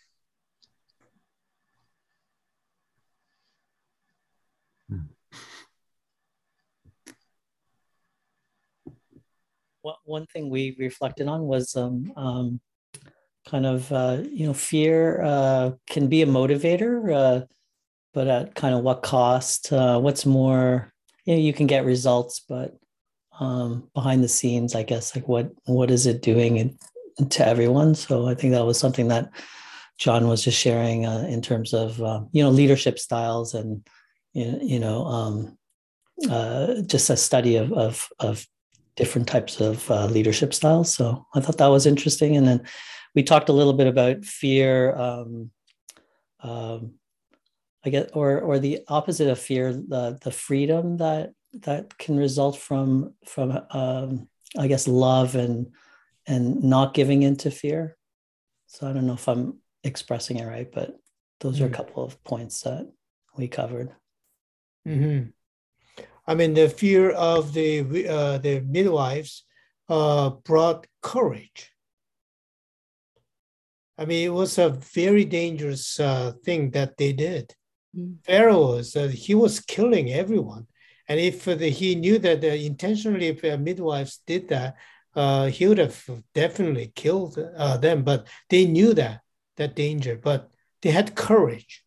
one 10.07 10.27
thing 10.27 10.49
we 10.49 10.77
reflected 10.79 11.29
on 11.29 11.43
was 11.43 11.77
um, 11.77 12.13
um, 12.17 12.61
kind 13.47 13.67
of, 13.67 13.91
uh, 13.93 14.23
you 14.31 14.47
know, 14.47 14.55
fear 14.55 15.23
uh, 15.23 15.73
can 15.89 16.09
be 16.09 16.23
a 16.23 16.27
motivator, 16.27 17.13
uh, 17.13 17.47
but 18.15 18.29
at 18.29 18.55
kind 18.55 18.75
of 18.75 18.83
what 18.83 19.03
cost? 19.03 19.73
Uh, 19.73 19.99
what's 19.99 20.25
more, 20.25 20.93
you 21.25 21.35
know, 21.35 21.41
you 21.41 21.53
can 21.53 21.67
get 21.67 21.85
results, 21.85 22.41
but 22.49 22.77
um, 23.39 23.89
behind 23.95 24.25
the 24.25 24.29
scenes, 24.29 24.75
I 24.75 24.83
guess, 24.83 25.15
like 25.15 25.29
what 25.29 25.51
what 25.67 25.91
is 25.91 26.07
it 26.07 26.23
doing 26.23 26.57
in, 26.57 26.79
to 27.29 27.47
everyone? 27.47 27.95
So 27.95 28.27
I 28.27 28.35
think 28.35 28.53
that 28.53 28.65
was 28.65 28.79
something 28.79 29.09
that 29.09 29.31
John 29.99 30.29
was 30.29 30.43
just 30.43 30.59
sharing 30.59 31.07
uh, 31.07 31.27
in 31.29 31.43
terms 31.43 31.75
of, 31.75 32.01
uh, 32.03 32.23
you 32.33 32.43
know, 32.43 32.51
leadership 32.51 32.99
styles 32.99 33.55
and, 33.55 33.87
you 34.33 34.53
know, 34.53 34.59
you 34.63 34.81
know 34.81 35.05
um, 35.05 35.59
uh, 36.31 36.83
just 36.83 37.11
a 37.11 37.17
study 37.17 37.57
of, 37.57 37.73
of, 37.73 38.09
of 38.19 38.47
different 38.97 39.29
types 39.29 39.61
of 39.61 39.91
uh, 39.91 40.07
leadership 40.07 40.53
styles. 40.55 40.93
So 40.93 41.27
I 41.35 41.41
thought 41.41 41.59
that 41.59 41.67
was 41.67 41.87
interesting. 41.87 42.37
And 42.37 42.47
then 42.49 42.67
we 43.15 43.23
talked 43.23 43.49
a 43.49 43.53
little 43.53 43.73
bit 43.75 43.87
about 43.87 44.25
fear. 44.25 44.95
Um, 44.97 45.51
um, 46.41 46.95
I 47.85 47.91
guess, 47.91 48.11
or 48.15 48.41
or 48.41 48.59
the 48.59 48.81
opposite 48.89 49.29
of 49.29 49.39
fear, 49.39 49.73
the 49.73 50.19
the 50.23 50.33
freedom 50.33 50.97
that 50.97 51.33
that 51.63 51.97
can 51.99 52.17
result 52.17 52.59
from 52.59 53.15
from 53.25 53.57
um, 53.71 54.29
I 54.59 54.67
guess 54.67 54.89
love 54.89 55.37
and 55.37 55.73
and 56.27 56.65
not 56.65 56.95
giving 56.95 57.23
into 57.23 57.51
fear. 57.51 57.97
So 58.67 58.89
I 58.89 58.93
don't 58.93 59.07
know 59.07 59.15
if 59.15 59.29
I'm 59.29 59.61
expressing 59.85 60.39
it 60.39 60.47
right, 60.47 60.71
but 60.71 60.99
those 61.39 61.61
are 61.61 61.67
a 61.67 61.71
Mm. 61.71 61.75
couple 61.75 62.03
of 62.03 62.23
points 62.25 62.63
that 62.63 62.91
we 63.37 63.47
covered. 63.47 63.95
Mhm. 64.85 65.33
I 66.27 66.35
mean, 66.35 66.55
the 66.55 66.69
fear 66.69 67.11
of 67.11 67.53
the 67.53 68.09
uh, 68.09 68.39
the 68.39 68.61
midwives 68.61 69.45
uh, 69.89 70.31
brought 70.31 70.87
courage. 71.03 71.71
I 73.99 74.05
mean, 74.05 74.27
it 74.27 74.33
was 74.33 74.59
a 74.59 74.71
very 74.71 75.25
dangerous 75.25 75.99
uh, 75.99 76.33
thing 76.45 76.71
that 76.73 76.97
they 76.97 77.13
did. 77.13 77.55
Mm. 77.97 78.17
Pharaoh 78.25 78.77
was 78.77 78.97
uh, 78.97 79.09
he 79.09 79.35
was 79.35 79.61
killing 79.61 80.13
everyone, 80.13 80.67
and 81.09 81.21
if 81.21 81.47
uh, 81.47 81.55
the, 81.55 81.71
he 81.71 81.95
knew 81.95 82.19
that 82.19 82.43
uh, 82.45 82.49
intentionally, 82.49 83.29
if 83.29 83.45
uh, 83.45 83.57
midwives 83.57 84.21
did 84.27 84.49
that, 84.49 84.77
uh, 85.15 85.47
he 85.47 85.67
would 85.67 85.79
have 85.79 86.05
definitely 86.35 86.93
killed 86.95 87.39
uh, 87.57 87.77
them. 87.79 88.03
But 88.03 88.27
they 88.51 88.67
knew 88.67 88.93
that 88.95 89.21
that 89.57 89.77
danger, 89.77 90.17
but 90.17 90.51
they 90.83 90.91
had 90.91 91.15
courage 91.15 91.86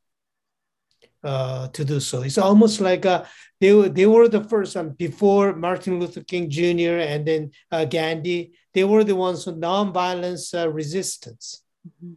uh, 1.24 1.68
to 1.70 1.86
do 1.86 2.00
so. 2.00 2.22
It's 2.22 2.38
almost 2.38 2.82
like 2.82 3.06
uh, 3.06 3.26
they 3.60 3.74
were 3.74 3.90
they 3.90 4.06
were 4.06 4.28
the 4.28 4.44
first 4.44 4.76
um, 4.78 4.92
before 4.92 5.56
Martin 5.56 6.00
Luther 6.00 6.24
King 6.24 6.50
Jr. 6.50 6.98
and 7.00 7.26
then 7.26 7.52
uh, 7.72 7.86
Gandhi. 7.86 8.54
They 8.74 8.84
were 8.84 9.04
the 9.04 9.16
ones 9.16 9.44
who 9.44 9.54
nonviolence 9.54 10.54
uh, 10.54 10.70
resistance. 10.70 11.64
Mhm. 11.88 12.16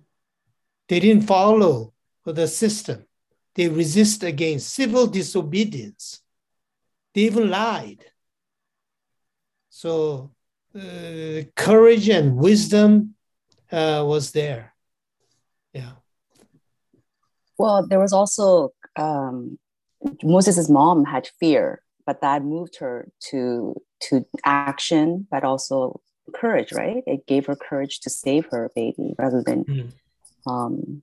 They 0.88 1.01
didn't 1.01 1.27
follow 1.27 1.95
the 2.25 2.47
system. 2.47 3.07
They 3.55 3.69
resist 3.69 4.23
against 4.23 4.75
civil 4.75 5.07
disobedience. 5.07 6.21
They 7.15 7.23
even 7.23 7.51
lied. 7.51 8.05
So 9.71 10.33
uh, 10.75 11.43
courage 11.57 12.09
and 12.09 12.37
wisdom 12.37 13.15
uh, 13.71 14.05
was 14.07 14.33
there. 14.33 14.75
Yeah. 15.73 15.93
Well, 17.59 17.87
there 17.87 18.01
was 18.01 18.12
also 18.12 18.73
um, 18.96 19.59
Moses' 20.22 20.68
mom 20.68 21.05
had 21.05 21.28
fear, 21.38 21.83
but 22.07 22.20
that 22.20 22.44
moved 22.44 22.76
her 22.81 23.09
to 23.31 23.81
to 24.09 24.26
action, 24.44 25.26
but 25.31 25.44
also 25.44 26.00
courage, 26.35 26.72
right? 26.72 27.02
It 27.07 27.26
gave 27.26 27.46
her 27.46 27.57
courage 27.57 28.00
to 28.00 28.11
save 28.11 28.46
her 28.50 28.70
baby 28.74 29.14
rather 29.18 29.42
than 29.42 29.64
Mm. 29.64 29.92
um, 30.46 31.02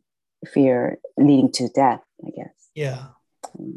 fear 0.54 0.99
leading 1.17 1.52
to 1.54 1.69
death, 1.69 2.04
I 2.25 2.30
guess. 2.32 2.69
Yeah. 2.75 3.08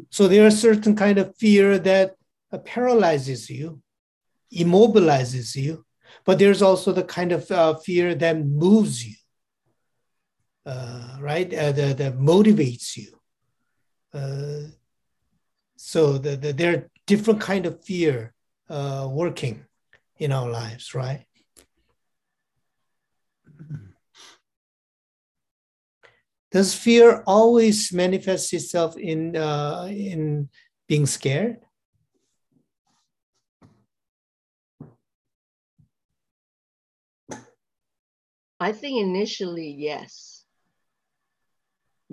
So 0.09 0.27
there 0.27 0.45
are 0.45 0.51
certain 0.51 0.95
kind 0.95 1.17
of 1.17 1.35
fear 1.37 1.79
that 1.79 2.15
uh, 2.51 2.57
paralyzes 2.59 3.49
you, 3.49 3.81
immobilizes 4.53 5.55
you, 5.55 5.85
but 6.25 6.37
there's 6.39 6.61
also 6.61 6.91
the 6.91 7.03
kind 7.03 7.31
of 7.31 7.49
uh, 7.51 7.75
fear 7.75 8.13
that 8.15 8.37
moves 8.45 9.05
you, 9.05 9.15
uh, 10.65 11.17
right? 11.19 11.51
Uh, 11.53 11.71
that, 11.71 11.97
that 11.97 12.17
motivates 12.17 12.95
you. 12.97 13.19
Uh, 14.13 14.69
so 15.75 16.17
the, 16.17 16.35
the, 16.35 16.53
there 16.53 16.73
are 16.73 16.89
different 17.07 17.41
kind 17.41 17.65
of 17.65 17.83
fear 17.83 18.33
uh, 18.69 19.07
working 19.09 19.65
in 20.17 20.31
our 20.31 20.49
lives, 20.49 20.93
right? 20.93 21.25
Does 26.51 26.75
fear 26.75 27.23
always 27.25 27.91
manifest 27.91 28.53
itself 28.53 28.95
in 28.95 29.35
uh, 29.35 29.87
in 29.89 30.49
being 30.87 31.07
scared? 31.07 31.57
I 38.59 38.71
think 38.71 39.01
initially, 39.01 39.75
yes. 39.77 40.32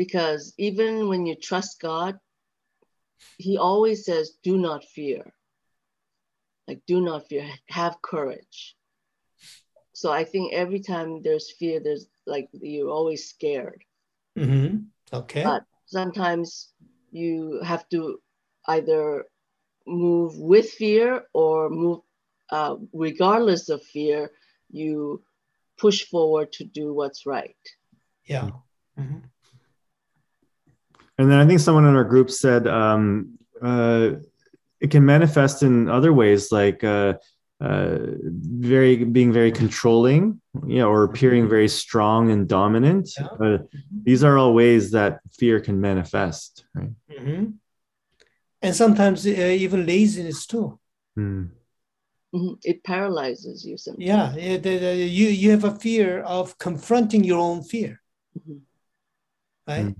Because 0.00 0.54
even 0.56 1.08
when 1.08 1.26
you 1.26 1.34
trust 1.34 1.78
God, 1.78 2.18
He 3.36 3.58
always 3.58 4.06
says, 4.06 4.38
do 4.42 4.56
not 4.56 4.82
fear. 4.96 5.22
Like, 6.66 6.80
do 6.86 7.02
not 7.02 7.28
fear, 7.28 7.44
have 7.68 8.00
courage. 8.00 8.76
So 9.92 10.10
I 10.10 10.24
think 10.24 10.54
every 10.54 10.80
time 10.80 11.20
there's 11.20 11.52
fear, 11.58 11.80
there's 11.80 12.06
like 12.26 12.48
you're 12.52 12.88
always 12.88 13.28
scared. 13.28 13.84
Mm-hmm. 14.38 14.88
Okay. 15.12 15.44
But 15.44 15.64
sometimes 15.84 16.72
you 17.12 17.60
have 17.62 17.86
to 17.90 18.22
either 18.68 19.26
move 19.86 20.32
with 20.38 20.70
fear 20.70 21.24
or 21.34 21.68
move 21.68 22.00
uh, 22.48 22.76
regardless 22.94 23.68
of 23.68 23.82
fear 23.82 24.30
you 24.70 25.22
push 25.76 26.04
forward 26.08 26.52
to 26.52 26.64
do 26.64 26.94
what's 26.94 27.26
right 27.26 27.64
yeah. 28.24 28.50
Mhm. 28.98 29.22
And 31.20 31.30
then 31.30 31.38
I 31.38 31.46
think 31.46 31.60
someone 31.60 31.84
in 31.84 31.94
our 31.96 32.04
group 32.04 32.30
said 32.30 32.66
um, 32.66 33.36
uh, 33.60 34.12
it 34.80 34.90
can 34.90 35.04
manifest 35.04 35.62
in 35.62 35.86
other 35.86 36.14
ways, 36.14 36.50
like 36.50 36.82
uh, 36.82 37.12
uh, 37.60 37.98
very 38.72 39.04
being 39.04 39.30
very 39.30 39.52
controlling, 39.52 40.40
you 40.66 40.78
know, 40.78 40.88
or 40.88 41.02
appearing 41.04 41.46
very 41.46 41.68
strong 41.68 42.30
and 42.30 42.48
dominant. 42.48 43.10
Yeah. 43.18 43.26
Uh, 43.38 43.58
these 44.02 44.24
are 44.24 44.38
all 44.38 44.54
ways 44.54 44.92
that 44.92 45.20
fear 45.38 45.60
can 45.60 45.78
manifest, 45.78 46.64
right? 46.74 46.92
Mhm. 47.10 47.56
And 48.62 48.74
sometimes 48.74 49.26
uh, 49.26 49.30
even 49.64 49.84
laziness 49.84 50.46
too. 50.46 50.78
Mhm. 51.18 51.50
it 52.64 52.82
paralyzes 52.82 53.66
you 53.66 53.76
sometimes 53.76 54.06
Yeah, 54.06 54.26
yeah, 54.36 54.56
the, 54.56 54.78
the, 54.78 54.94
you 55.18 55.28
you 55.28 55.50
have 55.50 55.64
a 55.64 55.74
fear 55.86 56.22
of 56.22 56.56
confronting 56.56 57.24
your 57.24 57.40
own 57.40 57.62
fear, 57.62 58.00
Mhm. 58.38 58.60
right? 59.68 59.94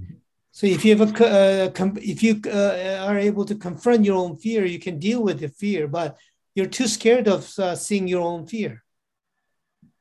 So 0.53 0.67
if 0.67 0.85
you 0.85 0.97
have 0.97 1.21
a 1.21 1.27
uh, 1.27 1.71
com- 1.71 1.99
if 2.01 2.23
you 2.23 2.41
uh, 2.47 3.07
are 3.07 3.19
able 3.19 3.45
to 3.45 3.55
confront 3.55 4.05
your 4.05 4.17
own 4.17 4.37
fear, 4.37 4.65
you 4.65 4.81
can 4.81 4.99
deal 4.99 5.23
with 5.23 5.41
the 5.41 5.49
fear, 5.49 5.87
but 5.87 6.19
you're 6.55 6.67
too 6.67 6.89
scared 6.89 7.29
of 7.29 7.57
uh, 7.59 7.77
seeing 7.77 8.09
your 8.09 8.23
own 8.23 8.47
fear, 8.47 8.83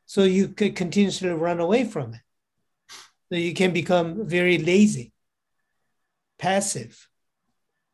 so 0.05 0.23
you 0.23 0.47
could 0.47 0.75
continuously 0.75 1.29
run 1.29 1.59
away 1.59 1.83
from 1.83 2.15
it. 2.15 2.21
So 3.29 3.35
you 3.37 3.53
can 3.53 3.71
become 3.71 4.27
very 4.27 4.57
lazy, 4.57 5.13
passive, 6.39 7.07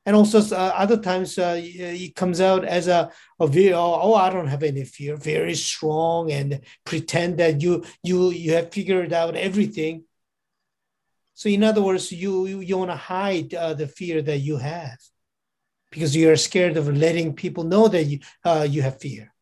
and 0.06 0.16
also 0.16 0.40
uh, 0.56 0.72
other 0.76 0.98
times 0.98 1.38
uh, 1.38 1.60
it 1.60 2.16
comes 2.16 2.40
out 2.40 2.64
as 2.64 2.88
a, 2.88 3.12
a 3.38 3.48
very 3.48 3.74
oh, 3.74 4.00
oh 4.02 4.14
I 4.16 4.30
don't 4.30 4.48
have 4.48 4.64
any 4.64 4.86
fear, 4.86 5.18
very 5.18 5.56
strong, 5.56 6.32
and 6.32 6.62
pretend 6.86 7.38
that 7.40 7.62
you 7.62 7.84
you 8.02 8.30
you 8.30 8.54
have 8.54 8.72
figured 8.72 9.12
out 9.12 9.36
everything. 9.36 10.05
So 11.38 11.50
in 11.50 11.64
other 11.64 11.82
words, 11.82 12.12
you 12.12 12.48
you, 12.48 12.60
you 12.62 12.78
want 12.78 12.92
to 12.92 12.96
hide 12.96 13.54
uh, 13.54 13.74
the 13.74 13.88
fear 13.88 14.22
that 14.22 14.40
you 14.40 14.56
have 14.56 14.98
because 15.92 16.16
you 16.16 16.32
are 16.32 16.38
scared 16.38 16.78
of 16.78 16.88
letting 16.88 17.36
people 17.36 17.66
know 17.66 17.90
that 17.90 18.06
you 18.06 18.20
uh, 18.46 18.66
you 18.70 18.82
have 18.82 19.02
fear, 19.02 19.34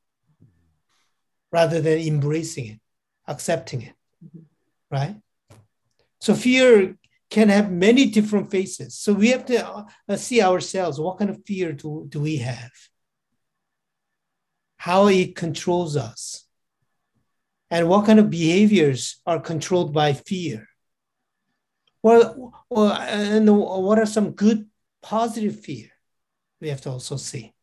rather 1.52 1.80
than 1.82 2.00
embracing 2.00 2.66
it, 2.66 2.80
accepting 3.28 3.84
it, 3.84 3.94
right? 4.90 5.16
So 6.20 6.34
fear 6.34 6.98
can 7.30 7.50
have 7.50 7.72
many 7.72 8.10
different 8.10 8.50
faces. 8.50 8.98
So 8.98 9.14
we 9.14 9.30
have 9.30 9.46
to 9.46 9.86
uh, 10.10 10.18
see 10.18 10.42
ourselves. 10.42 11.00
What 11.00 11.20
kind 11.20 11.30
of 11.30 11.46
fear 11.46 11.74
do, 11.74 12.06
do 12.10 12.20
we 12.22 12.38
have? 12.38 12.72
How 14.78 15.08
it 15.08 15.36
controls 15.36 15.96
us, 15.96 16.48
and 17.70 17.88
what 17.88 18.08
kind 18.08 18.20
of 18.20 18.32
behaviors 18.32 19.22
are 19.28 19.40
controlled 19.40 19.94
by 19.94 20.14
fear? 20.14 20.68
Well, 22.04 22.54
well, 22.70 22.92
and 22.92 23.50
what 23.58 23.98
are 23.98 24.06
some 24.06 24.32
good 24.32 24.68
positive 25.02 25.62
fear 25.62 25.90
we 26.60 26.68
have 26.68 26.82
to 26.82 26.90
also 26.92 27.16
see 27.16 27.54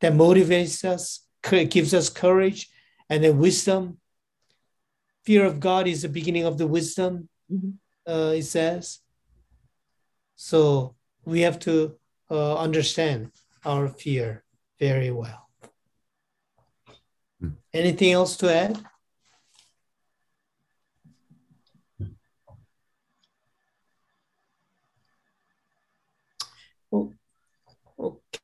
that 0.00 0.12
motivates 0.12 0.84
us, 0.84 1.26
gives 1.70 1.94
us 1.94 2.10
courage, 2.10 2.68
and 3.08 3.24
then 3.24 3.38
wisdom. 3.38 3.98
Fear 5.24 5.46
of 5.46 5.60
God 5.60 5.86
is 5.86 6.02
the 6.02 6.10
beginning 6.10 6.44
of 6.44 6.58
the 6.58 6.66
wisdom, 6.66 7.28
Mhm. 7.50 7.78
uh, 8.06 8.34
it 8.36 8.44
says. 8.44 9.00
So 10.36 10.94
we 11.24 11.40
have 11.40 11.58
to 11.60 11.98
uh, 12.30 12.56
understand 12.56 13.32
our 13.64 13.88
fear 13.88 14.44
very 14.78 15.10
well. 15.10 15.48
Hmm. 17.40 17.50
Anything 17.72 18.12
else 18.12 18.36
to 18.38 18.52
add? 18.52 18.84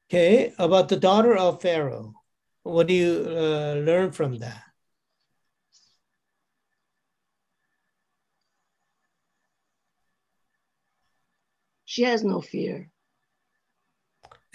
Okay, 0.08 0.52
about 0.58 0.88
the 0.88 0.96
daughter 0.96 1.36
of 1.36 1.62
Pharaoh. 1.62 2.14
What 2.62 2.86
do 2.86 2.94
you 2.94 3.24
uh, 3.28 3.74
learn 3.84 4.12
from 4.12 4.38
that? 4.38 4.62
she 11.90 12.02
has 12.02 12.22
no 12.22 12.40
fear 12.40 12.88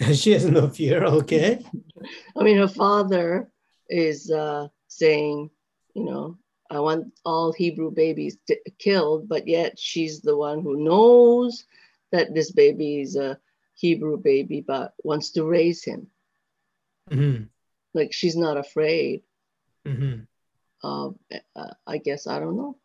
she 0.14 0.32
has 0.32 0.44
no 0.44 0.68
fear. 0.68 1.04
Okay. 1.04 1.64
I 2.36 2.42
mean, 2.42 2.58
her 2.58 2.68
father 2.68 3.48
is 3.88 4.30
uh, 4.30 4.68
saying, 4.88 5.50
you 5.94 6.04
know, 6.04 6.36
I 6.70 6.80
want 6.80 7.14
all 7.24 7.52
Hebrew 7.52 7.90
babies 7.90 8.36
t- 8.46 8.58
killed, 8.78 9.28
but 9.28 9.48
yet 9.48 9.78
she's 9.78 10.20
the 10.20 10.36
one 10.36 10.60
who 10.60 10.84
knows 10.84 11.64
that 12.12 12.34
this 12.34 12.50
baby 12.50 13.00
is 13.00 13.16
a 13.16 13.38
Hebrew 13.76 14.16
baby, 14.16 14.64
but 14.66 14.94
wants 15.04 15.30
to 15.32 15.44
raise 15.44 15.84
him. 15.84 16.08
Mhm, 17.10 17.48
Like 17.94 18.12
she's 18.12 18.36
not 18.36 18.56
afraid 18.56 19.22
mhm. 19.84 20.26
uh, 20.82 21.10
I 21.86 21.98
guess, 21.98 22.26
I 22.26 22.38
don't 22.40 22.56
know. 22.56 22.78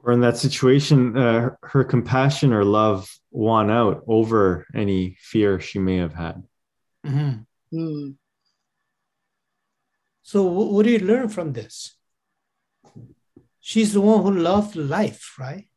Or 0.00 0.12
in 0.12 0.20
that 0.20 0.36
situation, 0.36 1.16
uh, 1.16 1.40
her- 1.40 1.58
her 1.62 1.84
compassion 1.84 2.52
or 2.52 2.64
love 2.64 3.08
won 3.30 3.70
out 3.70 4.04
over 4.06 4.66
any 4.74 5.16
fear 5.20 5.60
she 5.60 5.78
may 5.78 5.96
have 5.96 6.14
had. 6.14 6.42
Mhm. 7.04 7.46
Hmm. 7.70 8.10
So, 10.22 10.42
what 10.44 10.84
do 10.84 10.90
you 10.90 10.98
learn 11.00 11.28
from 11.28 11.52
this? 11.52 11.96
She's 13.60 13.92
the 13.92 14.00
one 14.00 14.22
who 14.22 14.40
loved 14.40 14.76
life, 14.76 15.38
right? 15.38 15.68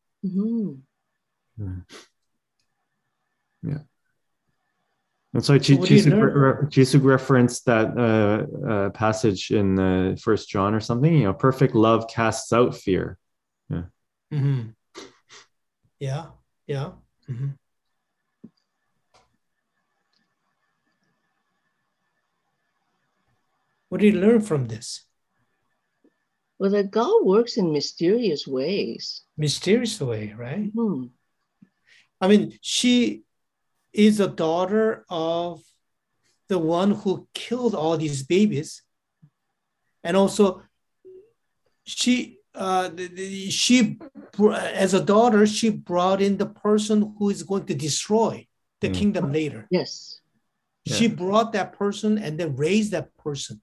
Mhm. 3.63 3.85
And 5.33 5.45
so 5.45 5.57
So 5.57 5.75
what 5.77 5.87
do 5.87 5.95
you 5.95 6.01
Jisoo 6.03 6.99
learn? 6.99 7.01
re- 7.03 7.11
referenced 7.13 7.65
that 7.65 7.97
uh, 7.97 8.67
uh, 8.69 8.89
passage 8.89 9.51
in 9.51 9.79
uh, 9.79 10.15
First 10.21 10.49
John 10.49 10.73
or 10.73 10.81
something. 10.81 11.13
You 11.13 11.23
know, 11.25 11.33
perfect 11.33 11.73
love 11.73 12.07
casts 12.09 12.51
out 12.51 12.75
fear. 12.75 13.17
Mhm. 14.33 14.75
Yeah, 15.99 16.31
yeah. 16.67 16.93
Mhm. 17.29 17.57
What 23.89 23.99
do 24.01 24.07
you 24.07 24.13
learn 24.19 24.41
from 24.41 24.67
this? 24.67 25.05
Well, 26.59 26.71
that 26.71 26.91
God 26.91 27.25
works 27.25 27.57
in 27.57 27.73
mysterious 27.73 28.47
ways. 28.47 29.23
Mysterious 29.37 29.99
way, 29.99 30.33
right? 30.37 30.71
Hmm. 30.73 31.05
I 32.21 32.27
mean, 32.27 32.57
she 32.61 33.23
is 33.93 34.19
a 34.19 34.27
daughter 34.27 35.05
of 35.09 35.61
the 36.47 36.59
one 36.59 36.91
who 36.91 37.27
killed 37.33 37.75
all 37.75 37.97
these 37.97 38.23
babies, 38.23 38.83
and 40.03 40.17
also 40.17 40.63
she, 41.85 42.39
uh, 42.55 42.89
the- 42.89 43.07
the- 43.07 43.49
she, 43.49 43.97
as 44.83 44.93
a 44.93 45.03
daughter, 45.03 45.45
she 45.47 45.69
brought 45.69 46.21
in 46.21 46.37
the 46.37 46.45
person 46.45 47.15
who 47.17 47.29
is 47.29 47.43
going 47.43 47.65
to 47.65 47.73
destroy 47.75 48.47
the 48.81 48.89
Mm. 48.89 48.93
kingdom 48.93 49.31
later. 49.31 49.67
Yes. 49.71 50.19
She 50.87 51.07
brought 51.07 51.53
that 51.53 51.73
person 51.73 52.17
and 52.17 52.39
then 52.39 52.55
raised 52.55 52.91
that 52.91 53.15
person, 53.17 53.61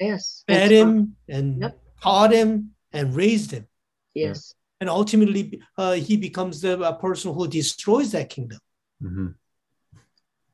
Yes. 0.00 0.42
fed 0.46 0.70
That's 0.70 0.72
him 0.72 1.16
and 1.28 1.60
Yep. 1.62 1.78
taught 2.02 2.32
him 2.32 2.74
and 2.92 3.14
raised 3.14 3.52
him, 3.52 3.68
Yes. 4.14 4.54
and 4.80 4.90
ultimately 4.90 5.62
uh, 5.78 5.92
he 5.94 6.16
becomes 6.16 6.60
the 6.60 6.80
a 6.82 6.98
person 6.98 7.32
who 7.32 7.46
destroys 7.46 8.10
that 8.12 8.28
kingdom. 8.28 8.58
Mhm. 9.00 9.34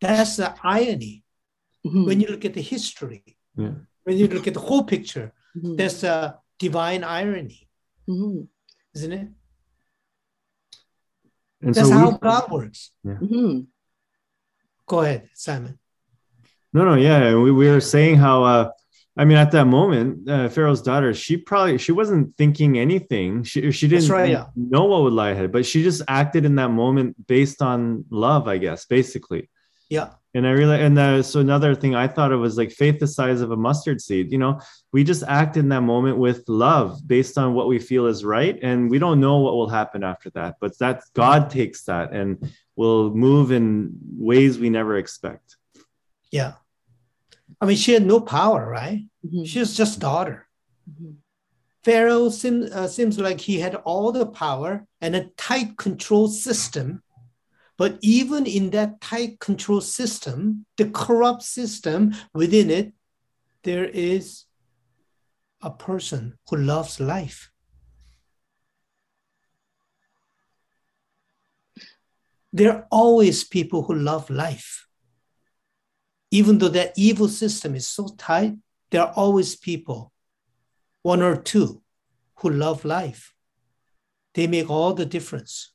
That's 0.00 0.36
the 0.36 0.54
irony. 0.62 1.24
Mhm. 1.86 2.06
when 2.06 2.20
you 2.20 2.26
look 2.26 2.44
at 2.44 2.54
the 2.54 2.60
history, 2.60 3.22
Yeah. 3.56 3.74
when 4.02 4.18
you 4.18 4.26
look 4.26 4.46
at 4.48 4.54
the 4.54 4.60
whole 4.60 4.82
picture, 4.82 5.32
Mhm. 5.56 5.76
that's 5.78 6.02
a 6.02 6.38
divine 6.58 7.04
irony, 7.04 7.68
Mhm. 8.08 8.48
isn't 8.94 9.12
it? 9.12 9.28
And 11.62 11.74
That's 11.74 11.88
so 11.88 11.94
how 11.94 12.10
we, 12.10 12.18
God 12.18 12.50
works. 12.50 12.90
Mhm. 13.06 13.66
Go 14.86 15.00
ahead, 15.02 15.28
Simon. 15.34 15.78
no, 16.72 16.84
no, 16.84 16.94
yeah, 16.94 17.34
we, 17.36 17.50
we 17.52 17.68
were 17.68 17.80
saying 17.80 18.16
how. 18.16 18.44
Uh, 18.44 18.70
I 19.16 19.24
mean, 19.24 19.36
at 19.36 19.50
that 19.52 19.66
moment, 19.66 20.28
uh, 20.28 20.48
Pharaoh's 20.48 20.82
daughter, 20.82 21.12
she 21.14 21.36
probably 21.36 21.78
she 21.78 21.92
wasn't 21.92 22.36
thinking 22.36 22.78
anything. 22.78 23.44
She 23.44 23.70
she 23.72 23.88
didn't 23.88 24.10
right, 24.10 24.30
yeah. 24.30 24.46
know 24.54 24.84
what 24.84 25.02
would 25.02 25.12
lie 25.12 25.30
ahead, 25.30 25.52
but 25.52 25.64
she 25.66 25.82
just 25.82 26.02
acted 26.08 26.44
in 26.44 26.54
that 26.56 26.70
moment 26.70 27.26
based 27.26 27.62
on 27.62 28.04
love, 28.10 28.46
I 28.48 28.58
guess, 28.58 28.84
basically. 28.86 29.48
Yeah, 29.88 30.10
and 30.34 30.46
I 30.46 30.50
realized, 30.50 30.82
and 30.82 30.98
uh, 30.98 31.22
so 31.22 31.40
another 31.40 31.74
thing 31.74 31.94
I 31.94 32.06
thought 32.06 32.32
of 32.32 32.40
was 32.40 32.58
like 32.58 32.70
faith 32.70 32.98
the 33.00 33.06
size 33.06 33.40
of 33.40 33.50
a 33.50 33.56
mustard 33.56 34.00
seed. 34.00 34.30
You 34.30 34.38
know, 34.38 34.60
we 34.92 35.02
just 35.02 35.22
act 35.24 35.56
in 35.56 35.68
that 35.70 35.80
moment 35.80 36.18
with 36.18 36.44
love 36.48 37.00
based 37.06 37.38
on 37.38 37.54
what 37.54 37.66
we 37.68 37.78
feel 37.78 38.06
is 38.06 38.24
right, 38.24 38.58
and 38.62 38.90
we 38.90 38.98
don't 38.98 39.20
know 39.20 39.38
what 39.38 39.54
will 39.54 39.68
happen 39.68 40.04
after 40.04 40.30
that. 40.30 40.56
But 40.60 40.78
that 40.78 41.02
God 41.14 41.50
takes 41.50 41.84
that 41.84 42.12
and 42.12 42.52
will 42.76 43.14
move 43.14 43.50
in 43.50 43.92
ways 44.18 44.58
we 44.58 44.70
never 44.70 44.98
expect. 44.98 45.56
Yeah, 46.30 46.54
I 47.60 47.66
mean, 47.66 47.76
she 47.76 47.92
had 47.94 48.04
no 48.04 48.20
power, 48.20 48.68
right? 48.68 49.06
Mhm. 49.26 49.46
She 49.46 49.58
was 49.58 49.76
just 49.76 49.98
daughter. 49.98 50.46
Mhm. 50.90 51.14
Pharaoh 51.84 52.28
seems 52.28 52.70
uh, 52.70 52.86
seems 52.86 53.18
like 53.18 53.40
he 53.40 53.60
had 53.60 53.74
all 53.76 54.12
the 54.12 54.26
power 54.26 54.86
and 55.00 55.16
a 55.16 55.30
tight 55.38 55.78
control 55.78 56.28
system. 56.28 57.02
But 57.78 57.98
even 58.02 58.44
in 58.44 58.70
that 58.70 59.00
tight 59.00 59.38
control 59.38 59.80
system, 59.80 60.66
the 60.76 60.90
corrupt 60.90 61.44
system 61.44 62.12
within 62.34 62.70
it, 62.70 62.92
there 63.62 63.84
is 63.84 64.44
a 65.62 65.70
person 65.70 66.36
who 66.50 66.56
loves 66.56 66.98
life. 66.98 67.52
There 72.52 72.72
are 72.72 72.86
always 72.90 73.44
people 73.44 73.84
who 73.84 73.94
love 73.94 74.28
life. 74.28 74.86
Even 76.32 76.58
though 76.58 76.68
that 76.68 76.94
evil 76.96 77.28
system 77.28 77.76
is 77.76 77.86
so 77.86 78.08
tight, 78.18 78.54
there 78.90 79.02
are 79.02 79.12
always 79.14 79.54
people 79.54 80.12
one 81.02 81.22
or 81.22 81.36
two 81.36 81.80
who 82.38 82.50
love 82.50 82.84
life. 82.84 83.34
They 84.34 84.46
make 84.46 84.68
all 84.68 84.94
the 84.94 85.06
difference. 85.06 85.72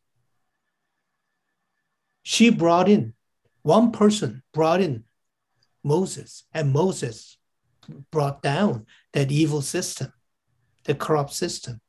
She 2.23 2.49
brought 2.49 2.89
in, 2.89 3.13
one 3.61 3.91
person 3.91 4.43
brought 4.53 4.81
in 4.81 5.03
Moses, 5.83 6.45
and 6.53 6.71
Moses 6.71 7.37
brought 8.11 8.41
down 8.41 8.85
that 9.11 9.31
evil 9.31 9.61
system, 9.61 10.11
the 10.85 10.95
corrupt 10.95 11.33
system. 11.33 11.81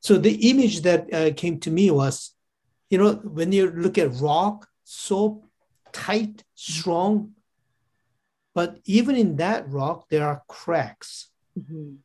So 0.00 0.18
the 0.18 0.50
image 0.50 0.82
that 0.82 1.12
uh, 1.12 1.32
came 1.34 1.58
to 1.60 1.70
me 1.70 1.90
was, 1.90 2.34
you 2.90 2.98
know, 2.98 3.14
when 3.14 3.50
you 3.52 3.70
look 3.70 3.98
at 3.98 4.14
rock, 4.20 4.68
so 4.84 5.44
tight, 5.92 6.44
strong, 6.54 7.32
but 8.54 8.78
even 8.84 9.16
in 9.16 9.36
that 9.36 9.68
rock, 9.68 10.08
there 10.08 10.26
are 10.26 10.42
cracks. 10.48 11.30
Mhm. 11.58 11.98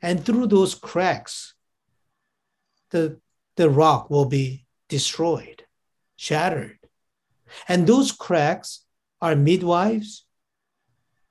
And 0.00 0.24
through 0.24 0.46
those 0.48 0.74
cracks, 0.74 1.54
the, 2.90 3.20
the 3.56 3.68
rock 3.68 4.10
will 4.10 4.26
be 4.26 4.66
destroyed, 4.88 5.65
shattered. 6.16 6.78
And 7.68 7.86
those 7.86 8.10
cracks 8.12 8.84
are 9.20 9.36
midwives, 9.36 10.24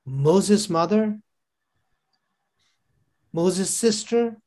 Moses' 0.05 0.69
mother, 0.69 1.19
Moses' 3.33 3.69
sister, 3.69 4.37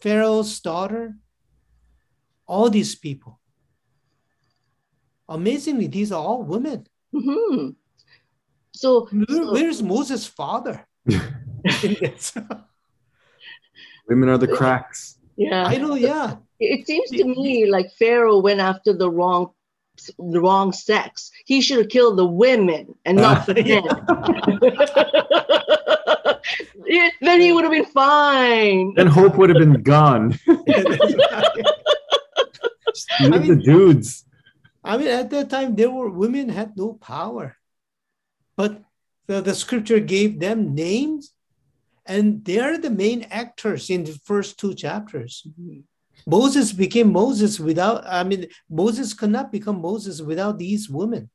Pharaoh's 0.00 0.60
daughter, 0.60 1.16
all 2.46 2.68
these 2.70 2.94
people. 2.94 3.40
Amazingly, 5.28 5.86
these 5.86 6.10
are 6.12 6.20
all 6.22 6.42
women. 6.42 6.86
Mhm. 7.14 7.76
So, 8.74 9.06
Where- 9.06 9.26
so- 9.28 9.52
Where's 9.52 9.82
Moses' 9.82 10.26
father? 10.26 10.86
Women 14.08 14.28
are 14.28 14.38
the 14.38 14.48
cracks. 14.58 15.18
yeah, 15.36 15.64
I 15.66 15.76
know, 15.76 15.94
yeah. 15.94 16.36
It 16.60 16.86
seems 16.86 17.10
to 17.10 17.24
me 17.24 17.66
like 17.70 17.90
Pharaoh 17.98 18.38
went 18.38 18.60
after 18.60 18.92
the 18.92 19.10
wrong, 19.10 19.52
the 20.18 20.40
wrong 20.40 20.72
sex. 20.72 21.30
He 21.46 21.60
should 21.60 21.78
have 21.78 21.88
killed 21.88 22.18
the 22.18 22.26
women 22.26 22.94
and 23.04 23.16
not 23.16 23.48
uh, 23.48 23.52
the 23.52 23.62
men. 23.62 23.84
Yeah, 26.86 27.10
then 27.20 27.40
he 27.40 27.52
would 27.52 27.62
have 27.62 27.72
been 27.72 27.84
fine. 27.84 28.94
Then 28.96 29.06
hope 29.06 29.36
would 29.36 29.48
have 29.50 29.58
been 29.58 29.80
gone. 29.82 30.36
Leave 30.46 30.66
the 33.20 33.38
mean- 33.38 33.60
dudes. 33.60 34.24
I 34.82 34.96
mean, 34.96 35.08
at 35.08 35.30
that 35.30 35.50
time, 35.50 35.76
there 35.76 35.90
were 35.90 36.10
women 36.10 36.48
had 36.48 36.76
no 36.76 36.94
power, 36.94 37.56
but 38.56 38.82
the, 39.26 39.40
the 39.40 39.54
scripture 39.54 40.00
gave 40.00 40.40
them 40.40 40.74
names, 40.74 41.32
and 42.06 42.44
they 42.44 42.58
are 42.58 42.78
the 42.78 42.90
main 42.90 43.22
actors 43.30 43.90
in 43.90 44.04
the 44.04 44.18
first 44.24 44.58
two 44.58 44.74
chapters. 44.74 45.46
Mm-hmm. 45.46 45.80
Moses 46.26 46.72
became 46.72 47.12
Moses 47.12 47.58
without, 47.60 48.04
I 48.06 48.24
mean, 48.24 48.46
Moses 48.68 49.14
could 49.14 49.30
not 49.30 49.52
become 49.52 49.80
Moses 49.80 50.20
without 50.20 50.58
these 50.58 50.88
women. 50.88 51.30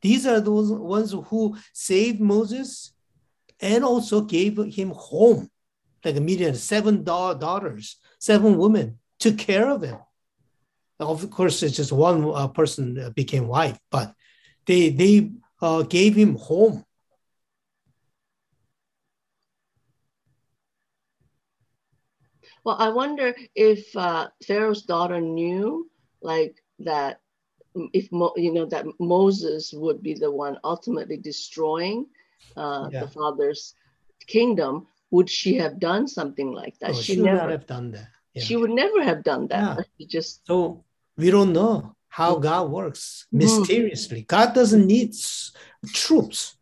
These 0.00 0.26
are 0.26 0.40
those 0.40 0.70
ones 0.70 1.14
who 1.28 1.56
saved 1.72 2.20
Moses 2.20 2.92
and 3.60 3.84
also 3.84 4.22
gave 4.22 4.56
him 4.56 4.92
home, 4.96 5.48
like 6.04 6.16
a 6.16 6.20
million, 6.20 6.54
seven 6.54 7.04
daughters, 7.04 7.96
seven 8.18 8.58
women 8.58 8.98
took 9.18 9.38
care 9.38 9.70
of 9.70 9.82
him. 9.82 9.98
Of 10.98 11.30
course, 11.30 11.62
it's 11.62 11.76
just 11.76 11.92
one 11.92 12.28
uh, 12.28 12.48
person 12.48 13.12
became 13.14 13.48
wife, 13.48 13.78
but 13.90 14.14
they 14.66 14.90
they 14.90 15.32
uh, 15.60 15.82
gave 15.82 16.14
him 16.14 16.36
home. 16.36 16.84
Well, 22.64 22.76
I 22.78 22.90
wonder 22.90 23.34
if 23.54 23.94
uh, 23.96 24.28
Pharaoh's 24.46 24.82
daughter 24.82 25.20
knew, 25.20 25.90
like 26.20 26.62
that, 26.80 27.20
mm, 27.76 27.88
if 27.92 28.10
Mo, 28.12 28.32
you 28.36 28.52
know 28.52 28.66
that 28.66 28.86
Moses 29.00 29.72
would 29.72 30.02
be 30.02 30.14
the 30.14 30.30
one 30.30 30.58
ultimately 30.62 31.16
destroying 31.16 32.06
uh, 32.56 32.88
Yeah. 32.92 33.00
the 33.00 33.08
father's 33.08 33.74
kingdom. 34.26 34.86
Would 35.10 35.28
she 35.28 35.56
have 35.56 35.78
done 35.78 36.06
something 36.08 36.52
like 36.52 36.78
that? 36.78 36.90
Oh, 36.90 37.00
she, 37.02 37.14
she 37.14 37.20
would 37.20 37.26
never. 37.26 37.40
not 37.42 37.50
have 37.50 37.66
done 37.66 37.90
that. 37.92 38.08
Yeah. 38.34 38.42
She 38.44 38.56
would 38.56 38.70
never 38.70 39.02
have 39.02 39.22
done 39.24 39.48
that. 39.48 39.76
Yeah. 39.76 39.84
She 39.98 40.06
just 40.06 40.46
So 40.46 40.84
we 41.16 41.30
don't 41.30 41.52
know 41.52 41.96
how 42.08 42.36
Mm. 42.36 42.42
God 42.42 42.70
works 42.70 43.26
Mhm. 43.32 43.38
mysteriously. 43.38 44.22
God 44.22 44.54
doesn't 44.54 44.86
need 44.86 45.14
troops. 45.92 46.56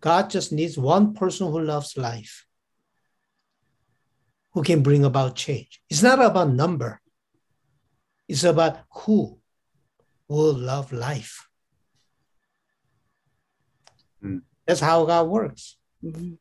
God 0.00 0.28
just 0.30 0.52
needs 0.52 0.76
one 0.76 1.14
person 1.14 1.50
who 1.50 1.60
loves 1.60 1.96
life, 1.96 2.43
who 4.54 4.62
can 4.62 4.82
bring 4.82 5.04
about 5.04 5.34
change. 5.34 5.82
It's 5.90 6.02
not 6.02 6.22
about 6.24 6.50
number. 6.50 7.00
It's 8.28 8.44
about 8.44 8.78
who 8.90 9.38
will 10.28 10.54
love 10.54 10.92
life. 10.92 11.48
Mm. 14.22 14.42
That's 14.66 14.80
how 14.80 15.04
God 15.04 15.28
works. 15.28 15.76
Mhm. 16.02 16.38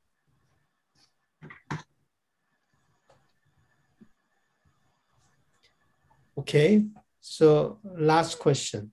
Okay, 6.38 6.86
so 7.20 7.80
last 7.84 8.40
question. 8.40 8.92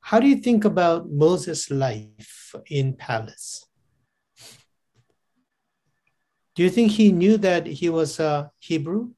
How 0.00 0.20
do 0.20 0.28
you 0.28 0.36
think 0.36 0.64
about 0.64 1.10
Moses' 1.10 1.70
life 1.70 2.54
in 2.66 2.94
palace? 2.94 3.66
Do 6.56 6.62
you 6.62 6.70
think 6.70 6.92
he 6.92 7.12
knew 7.12 7.36
that 7.36 7.66
he 7.66 7.90
was 7.90 8.18
a 8.18 8.50
Hebrew? 8.58 9.10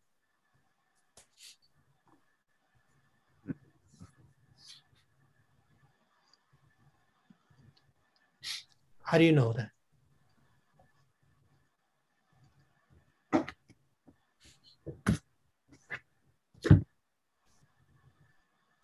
How 9.05 9.18
do 9.18 9.24
you 9.24 9.33
know 9.33 9.53
that? 9.53 9.70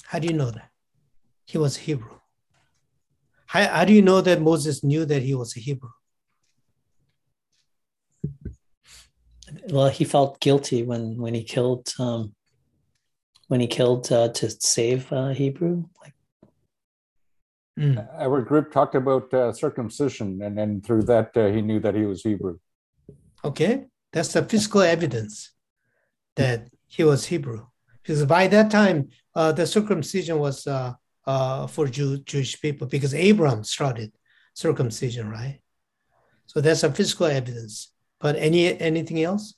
How 0.04 0.20
do 0.20 0.28
you 0.28 0.32
know 0.32 0.52
that? 0.52 0.70
He 1.44 1.58
was 1.58 1.76
Hebrew. 1.76 2.20
How, 3.46 3.66
how 3.66 3.84
do 3.84 3.92
you 3.92 4.00
know 4.00 4.20
that 4.20 4.40
Moses 4.40 4.84
knew 4.84 5.04
that 5.06 5.22
he 5.22 5.34
was 5.34 5.56
a 5.56 5.60
Hebrew? 5.60 5.90
Well, 9.68 9.88
he 9.88 10.04
felt 10.04 10.40
guilty 10.40 10.82
when 10.82 11.16
when 11.16 11.34
he 11.34 11.42
killed 11.42 11.92
um, 11.98 12.34
when 13.48 13.60
he 13.60 13.66
killed 13.66 14.10
uh, 14.12 14.28
to 14.28 14.50
save 14.50 15.10
uh, 15.12 15.28
Hebrew. 15.28 15.84
Like 16.02 16.14
Mm. 17.78 18.06
Our 18.18 18.42
group 18.42 18.72
talked 18.72 18.94
about 18.94 19.32
uh, 19.34 19.52
circumcision, 19.52 20.40
and 20.42 20.56
then 20.56 20.80
through 20.80 21.02
that, 21.04 21.36
uh, 21.36 21.48
he 21.48 21.60
knew 21.60 21.80
that 21.80 21.94
he 21.94 22.04
was 22.04 22.22
Hebrew. 22.22 22.58
Okay, 23.44 23.86
that's 24.12 24.32
the 24.32 24.44
physical 24.44 24.82
evidence 24.82 25.50
that 26.36 26.68
he 26.86 27.02
was 27.04 27.26
Hebrew. 27.26 27.66
Because 28.02 28.24
by 28.26 28.46
that 28.48 28.70
time, 28.70 29.08
uh, 29.34 29.52
the 29.52 29.66
circumcision 29.66 30.38
was 30.38 30.66
uh, 30.66 30.92
uh, 31.26 31.66
for 31.66 31.88
Jew, 31.88 32.18
Jewish 32.18 32.60
people 32.60 32.86
because 32.86 33.14
Abraham 33.14 33.64
started 33.64 34.12
circumcision, 34.54 35.28
right? 35.28 35.60
So 36.46 36.60
that's 36.60 36.84
a 36.84 36.92
physical 36.92 37.26
evidence. 37.26 37.92
But 38.24 38.36
any 38.36 38.80
anything 38.80 39.22
else? 39.22 39.54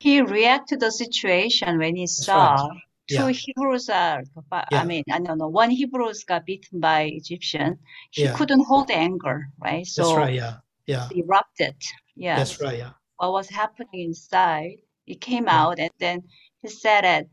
he 0.00 0.20
reacted 0.20 0.80
to 0.80 0.86
the 0.86 0.90
situation 0.90 1.78
when 1.78 1.94
he 1.94 2.02
That's 2.06 2.24
saw 2.24 2.68
Yeah. 3.08 3.28
Hebrews 3.28 3.88
uh, 3.88 3.94
are, 3.94 4.22
I 4.52 4.64
Yeah. 4.72 4.84
mean, 4.84 5.04
I 5.10 5.18
don't 5.20 5.38
know, 5.38 5.48
one 5.48 5.70
Hebrews 5.70 6.24
got 6.24 6.44
beaten 6.44 6.80
by 6.80 7.02
Egyptian. 7.20 7.78
He 8.10 8.22
Yeah. 8.24 8.34
couldn't 8.36 8.64
hold 8.70 8.90
anger, 8.90 9.46
right? 9.58 9.86
So 9.86 10.02
That's 10.02 10.16
right. 10.18 10.34
Yeah. 10.34 10.54
Yeah. 10.86 11.08
erupted. 11.14 11.76
Yeah. 12.16 12.36
That's 12.36 12.60
right. 12.60 12.78
Yeah. 12.78 12.92
What 13.18 13.32
was 13.32 13.48
happening 13.48 14.00
inside, 14.10 14.76
it 15.06 15.20
came 15.20 15.46
out 15.48 15.78
and 15.78 15.92
then 15.98 16.22
he 16.62 16.68
said 16.68 17.04
it. 17.04 17.30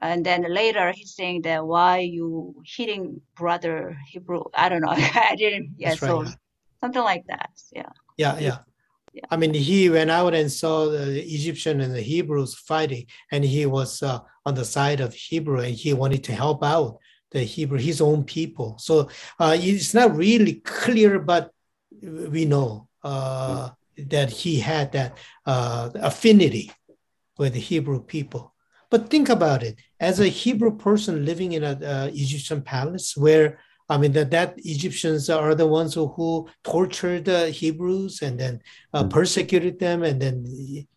And 0.00 0.24
then 0.24 0.40
later 0.60 0.92
he's 0.92 1.14
saying 1.14 1.42
that 1.42 1.60
why 1.66 1.98
you 1.98 2.54
hitting 2.76 3.20
brother 3.36 3.96
Hebrew? 4.10 4.44
I 4.54 4.68
don't 4.70 4.80
know. 4.80 4.96
I 5.30 5.36
didn't. 5.36 5.74
Yeah. 5.76 5.90
Right. 5.90 5.98
so 5.98 6.24
something 6.80 7.04
like 7.12 7.24
that. 7.28 7.50
Yeah. 7.72 7.92
Yeah, 8.16 8.38
yeah. 8.38 8.58
Yeah. 9.14 9.22
I 9.30 9.36
mean, 9.36 9.54
he 9.54 9.88
went 9.90 10.10
out 10.10 10.34
and 10.34 10.50
saw 10.50 10.86
the 10.86 11.22
Egyptian 11.22 11.80
and 11.80 11.94
the 11.94 12.00
Hebrews 12.00 12.56
fighting, 12.56 13.06
and 13.30 13.44
he 13.44 13.64
was 13.64 14.02
uh, 14.02 14.18
on 14.44 14.54
the 14.56 14.64
side 14.64 15.00
of 15.00 15.14
Hebrew, 15.14 15.60
and 15.60 15.72
he 15.72 15.92
wanted 15.92 16.24
to 16.24 16.32
help 16.32 16.64
out 16.64 16.98
the 17.30 17.40
Hebrew, 17.40 17.78
his 17.78 18.00
own 18.00 18.24
people. 18.24 18.76
So 18.78 19.08
uh, 19.38 19.56
it's 19.56 19.94
not 19.94 20.16
really 20.16 20.54
clear, 20.54 21.20
but 21.20 21.52
we 22.02 22.44
know 22.44 22.88
uh, 23.04 23.70
that 23.96 24.30
he 24.30 24.58
had 24.58 24.90
that 24.92 25.16
uh, 25.46 25.90
affinity 25.94 26.72
with 27.38 27.52
the 27.52 27.60
Hebrew 27.60 28.02
people. 28.02 28.52
But 28.90 29.10
think 29.10 29.28
about 29.28 29.62
it: 29.62 29.78
as 30.00 30.18
a 30.18 30.26
Hebrew 30.26 30.76
person 30.76 31.24
living 31.24 31.52
in 31.52 31.62
an 31.62 31.84
uh, 31.84 32.10
Egyptian 32.12 32.62
palace, 32.62 33.16
where 33.16 33.60
I 33.88 33.98
mean 33.98 34.12
that 34.12 34.30
that 34.30 34.54
Egyptians 34.64 35.28
are 35.28 35.54
the 35.54 35.66
ones 35.66 35.92
who, 35.94 36.06
who 36.08 36.48
tortured 36.62 37.26
the 37.26 37.50
Hebrews 37.50 38.22
and 38.22 38.38
then 38.40 38.60
uh, 38.94 39.04
Mm. 39.04 39.10
persecuted 39.10 39.78
them 39.78 40.02
and 40.02 40.20
then 40.22 40.36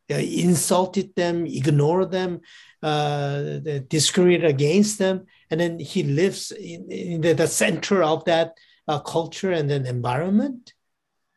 uh, 0.09 0.15
insulted 0.15 1.13
them, 1.15 1.45
ignored 1.45 2.11
them, 2.11 2.39
uh, 2.81 3.59
discriminated 3.89 4.45
against 4.49 4.99
them, 4.99 5.25
and 5.51 5.59
then 5.59 5.79
he 5.79 6.03
lives 6.03 6.51
in, 6.51 6.89
in 6.89 7.21
the, 7.21 7.33
the 7.33 7.47
center 7.47 8.01
of 8.03 8.23
that 8.25 8.53
uh, 8.87 8.99
culture 8.99 9.51
and 9.51 9.69
then 9.69 9.85
environment. 9.85 10.73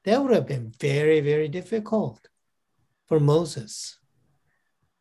That 0.05 0.23
would 0.23 0.33
have 0.33 0.47
been 0.47 0.73
very 0.81 1.21
very 1.21 1.49
difficult 1.49 2.21
for 3.09 3.19
Moses. 3.19 3.99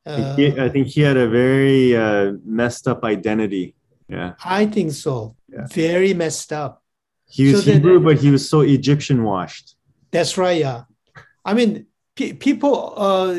Uh, 0.05 0.35
He- 0.35 0.59
I 0.59 0.67
think 0.69 0.87
he 0.87 1.01
had 1.01 1.17
a 1.17 1.29
very 1.29 1.95
uh, 1.95 2.33
messed 2.43 2.87
up 2.87 3.03
identity. 3.03 3.75
Yeah. 4.07 4.33
I 4.43 4.65
think 4.65 4.91
so. 4.93 5.35
Yeah. 5.59 5.67
Very 5.67 6.13
messed 6.13 6.53
up. 6.53 6.81
He 7.27 7.51
was 7.51 7.65
So 7.65 7.71
Hebrew, 7.71 7.99
but 7.99 8.17
he 8.17 8.31
was 8.31 8.49
so 8.49 8.61
Egyptian 8.61 9.23
washed. 9.23 9.75
That's 10.11 10.37
right. 10.37 10.59
Yeah. 10.59 10.83
I 11.45 11.53
mean, 11.53 11.85
pe- 12.15 12.33
people, 12.33 12.93
uh, 12.97 13.33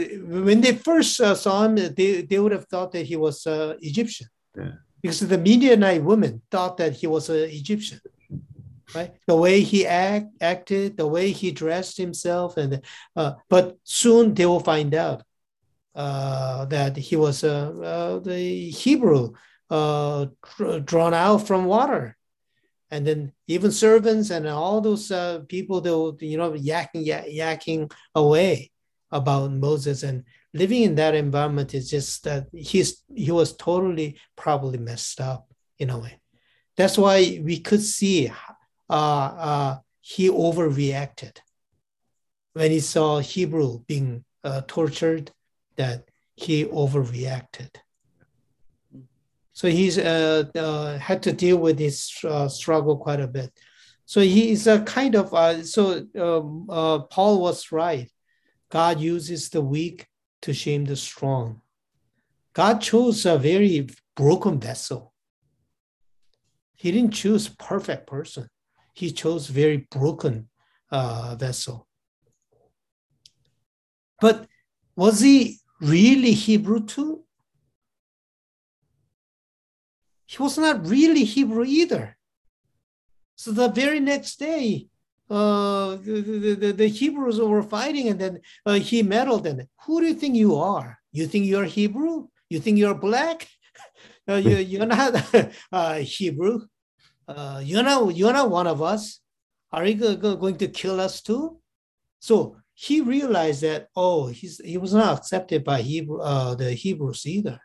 when 0.45 0.61
they 0.61 0.75
first 0.75 1.21
uh, 1.21 1.35
saw 1.35 1.65
him, 1.65 1.75
they, 1.77 2.23
they 2.23 2.39
would 2.39 2.53
have 2.53 2.67
thought 2.67 2.93
that 2.93 3.07
he 3.07 3.17
was 3.17 3.47
uh, 3.47 3.77
Egyptian. 3.81 4.29
Yeah. 4.57 4.73
Because 5.03 5.21
the 5.21 5.39
Midianite 5.39 6.05
women 6.05 6.43
thought 6.51 6.77
that 6.77 6.93
he 6.93 7.07
was 7.07 7.31
an 7.31 7.49
Egyptian, 7.49 8.01
right? 8.95 9.15
The 9.27 9.35
way 9.35 9.63
he 9.63 9.87
act, 9.87 10.27
acted, 10.41 10.99
the 10.99 11.07
way 11.07 11.33
he 11.33 11.53
dressed 11.53 11.97
himself, 11.97 12.59
and 12.59 12.83
uh, 13.17 13.33
but 13.49 13.79
soon 13.83 14.35
they 14.35 14.45
will 14.45 14.61
find 14.61 14.93
out 14.95 15.23
uh, 15.95 16.67
that 16.67 16.99
he 16.99 17.17
was 17.17 17.43
uh, 17.45 17.73
uh, 17.83 18.19
the 18.19 18.69
Hebrew 18.69 19.33
uh, 19.71 20.27
drawn 20.85 21.15
out 21.15 21.47
from 21.47 21.65
water. 21.65 22.17
And 22.91 23.07
then 23.07 23.33
even 23.47 23.71
servants 23.71 24.31
and 24.31 24.49
all 24.49 24.81
those 24.81 25.11
uh, 25.13 25.41
people 25.49 25.81
they 25.81 25.91
will 25.91 26.19
you 26.21 26.37
know 26.37 26.53
yakking 26.53 27.07
yak, 27.07 27.27
yakking 27.27 27.93
away 28.15 28.73
about 29.13 29.53
moses. 29.53 30.03
And 30.03 30.25
living 30.53 30.83
in 30.83 30.95
that 30.97 31.15
environment 31.15 31.73
is 31.73 31.89
just 31.89 32.25
that 32.25 32.49
he's 32.53 33.05
he 33.15 33.31
was 33.31 33.57
totally 33.57 34.19
probably 34.37 34.79
messed 34.79 35.21
up 35.21 35.49
in 35.79 35.91
a 35.91 35.99
way. 35.99 36.19
That's 36.77 36.99
why 36.99 37.41
we 37.45 37.61
could 37.61 37.83
see 37.83 38.33
uh, 38.89 38.93
uh, 38.93 39.79
he 40.01 40.29
overreacted 40.29 41.37
when 42.55 42.73
he 42.73 42.81
saw 42.81 43.21
hebrew 43.21 43.85
being 43.87 44.25
uh, 44.43 44.63
tortured 44.67 45.31
that 45.77 46.09
he 46.35 46.65
overreacted 46.65 47.71
so 49.61 49.69
he's 49.69 49.99
uh, 49.99 50.45
uh, 50.57 50.97
had 50.97 51.23
to 51.25 51.35
deal 51.35 51.59
with 51.59 51.77
this 51.77 52.25
uh, 52.25 52.49
struggle 52.49 52.97
quite 52.97 53.21
a 53.21 53.27
bit. 53.27 53.53
So 54.07 54.23
he's 54.23 54.67
a 54.67 54.81
kind 54.81 55.15
of 55.15 55.29
so 55.67 56.07
um, 56.19 56.67
Paul 57.11 57.43
was 57.43 57.71
right. 57.71 58.11
God 58.71 59.01
uses 59.01 59.51
the 59.51 59.61
weak 59.61 60.07
to 60.41 60.55
shame 60.55 60.87
the 60.87 60.97
strong. 60.97 61.61
God 62.55 62.81
chose 62.81 63.27
a 63.27 63.37
very 63.37 63.87
broken 64.17 64.59
vessel. 64.59 65.13
He 66.77 66.91
didn't 66.91 67.13
choose 67.13 67.47
perfect 67.47 68.07
person. 68.07 68.49
He 68.95 69.13
chose 69.13 69.49
very 69.49 69.87
broken 69.91 70.49
uh, 70.91 71.37
vessel. 71.39 71.87
But 74.23 74.47
was 74.97 75.21
he 75.21 75.59
really 75.83 76.33
Hebrew 76.33 76.83
too? 76.87 77.25
He 80.31 80.41
was 80.41 80.57
not 80.57 80.87
really 80.87 81.25
Hebrew 81.25 81.65
either. 81.65 82.17
So 83.35 83.51
the 83.51 83.69
very 83.69 83.99
next 83.99 84.39
day, 84.39 84.87
uh, 85.29 85.97
the, 85.97 86.55
the, 86.61 86.73
the, 86.73 86.87
Hebrews 86.87 87.41
were 87.41 87.65
fighting, 87.65 88.09
and 88.09 88.21
then 88.21 88.41
uh, 88.65 88.75
he 88.75 89.03
meddled. 89.03 89.49
And 89.49 89.67
who 89.83 90.01
do 90.01 90.07
you 90.07 90.15
think 90.15 90.37
you 90.37 90.55
are? 90.55 90.99
You 91.11 91.27
think 91.27 91.47
you're 91.47 91.65
Hebrew? 91.65 92.29
You 92.49 92.61
think 92.61 92.79
you're 92.79 92.95
black? 92.95 93.49
Uh, 94.29 94.37
you, 94.37 94.59
you're 94.59 94.87
not 94.87 95.35
uh, 95.73 95.95
Hebrew. 95.95 96.61
Uh, 97.27 97.61
you're 97.65 97.83
not. 97.83 98.15
You're 98.15 98.33
not 98.33 98.51
one 98.51 98.69
of 98.69 98.81
us. 98.81 99.19
Are 99.73 99.85
you 99.85 99.95
go- 99.95 100.15
go- 100.15 100.37
going 100.37 100.57
to 100.59 100.69
kill 100.69 101.01
us 101.01 101.21
too? 101.21 101.59
So 102.21 102.57
he 102.75 103.01
realized 103.01 103.63
that 103.63 103.89
oh, 103.97 104.29
he's 104.29 104.61
he 104.63 104.79
was 104.79 104.95
not 104.95 105.19
accepted 105.19 105.65
by 105.65 105.83
Hebrew 105.83 106.21
uh, 106.21 106.55
the 106.55 106.75
Hebrews 106.75 107.27
either. 107.27 107.59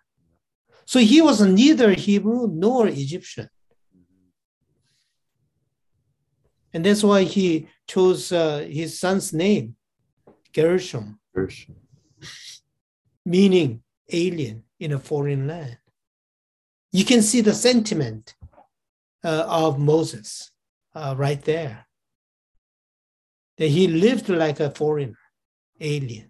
So 0.85 0.99
he 0.99 1.21
was 1.21 1.41
neither 1.41 1.93
Hebrew 1.93 2.47
nor 2.47 2.87
Egyptian. 2.87 3.49
And 6.73 6.85
that's 6.85 7.03
why 7.03 7.23
he 7.23 7.67
chose 7.87 8.31
uh, 8.31 8.67
his 8.69 8.99
son's 8.99 9.33
name, 9.33 9.75
Gershom, 10.53 11.19
meaning 13.25 13.81
alien 14.11 14.63
in 14.79 14.91
a 14.91 14.99
foreign 14.99 15.47
land. 15.47 15.77
You 16.91 17.05
can 17.05 17.21
see 17.21 17.41
the 17.41 17.53
sentiment 17.53 18.35
uh, 19.23 19.45
of 19.47 19.79
Moses 19.79 20.51
uh, 20.93 21.15
right 21.17 21.41
there. 21.41 21.87
That 23.57 23.67
he 23.67 23.87
lived 23.87 24.27
like 24.27 24.59
a 24.59 24.69
foreigner, 24.69 25.17
alien. 25.79 26.29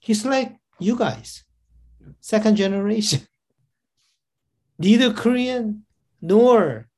He's 0.00 0.26
like 0.26 0.56
you 0.80 0.98
guys 0.98 1.43
second 2.20 2.56
generation. 2.56 3.20
Neither 4.78 5.12
Korean 5.12 5.84
nor 6.20 6.88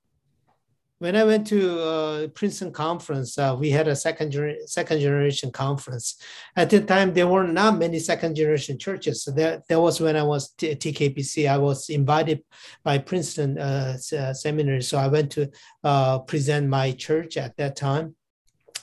when 0.98 1.14
I 1.14 1.24
went 1.24 1.46
to 1.48 1.80
uh, 1.80 2.28
Princeton 2.28 2.72
conference, 2.72 3.36
uh, 3.36 3.54
we 3.58 3.70
had 3.70 3.86
a 3.86 3.94
second 3.94 4.34
second 4.66 5.00
generation 5.00 5.50
conference. 5.50 6.16
At 6.56 6.70
the 6.70 6.80
time, 6.80 7.12
there 7.12 7.26
were 7.26 7.46
not 7.46 7.78
many 7.78 7.98
second 7.98 8.34
generation 8.34 8.78
churches. 8.78 9.22
So 9.22 9.30
that, 9.32 9.68
that 9.68 9.80
was 9.80 10.00
when 10.00 10.16
I 10.16 10.22
was 10.22 10.50
t- 10.52 10.74
TKPC. 10.74 11.50
I 11.50 11.58
was 11.58 11.90
invited 11.90 12.42
by 12.82 12.96
Princeton 12.98 13.58
uh, 13.58 13.98
uh, 14.18 14.32
seminary, 14.32 14.82
so 14.82 14.96
I 14.96 15.08
went 15.08 15.30
to 15.32 15.50
uh, 15.84 16.20
present 16.20 16.68
my 16.68 16.92
church 16.92 17.36
at 17.36 17.56
that 17.58 17.76
time. 17.76 18.16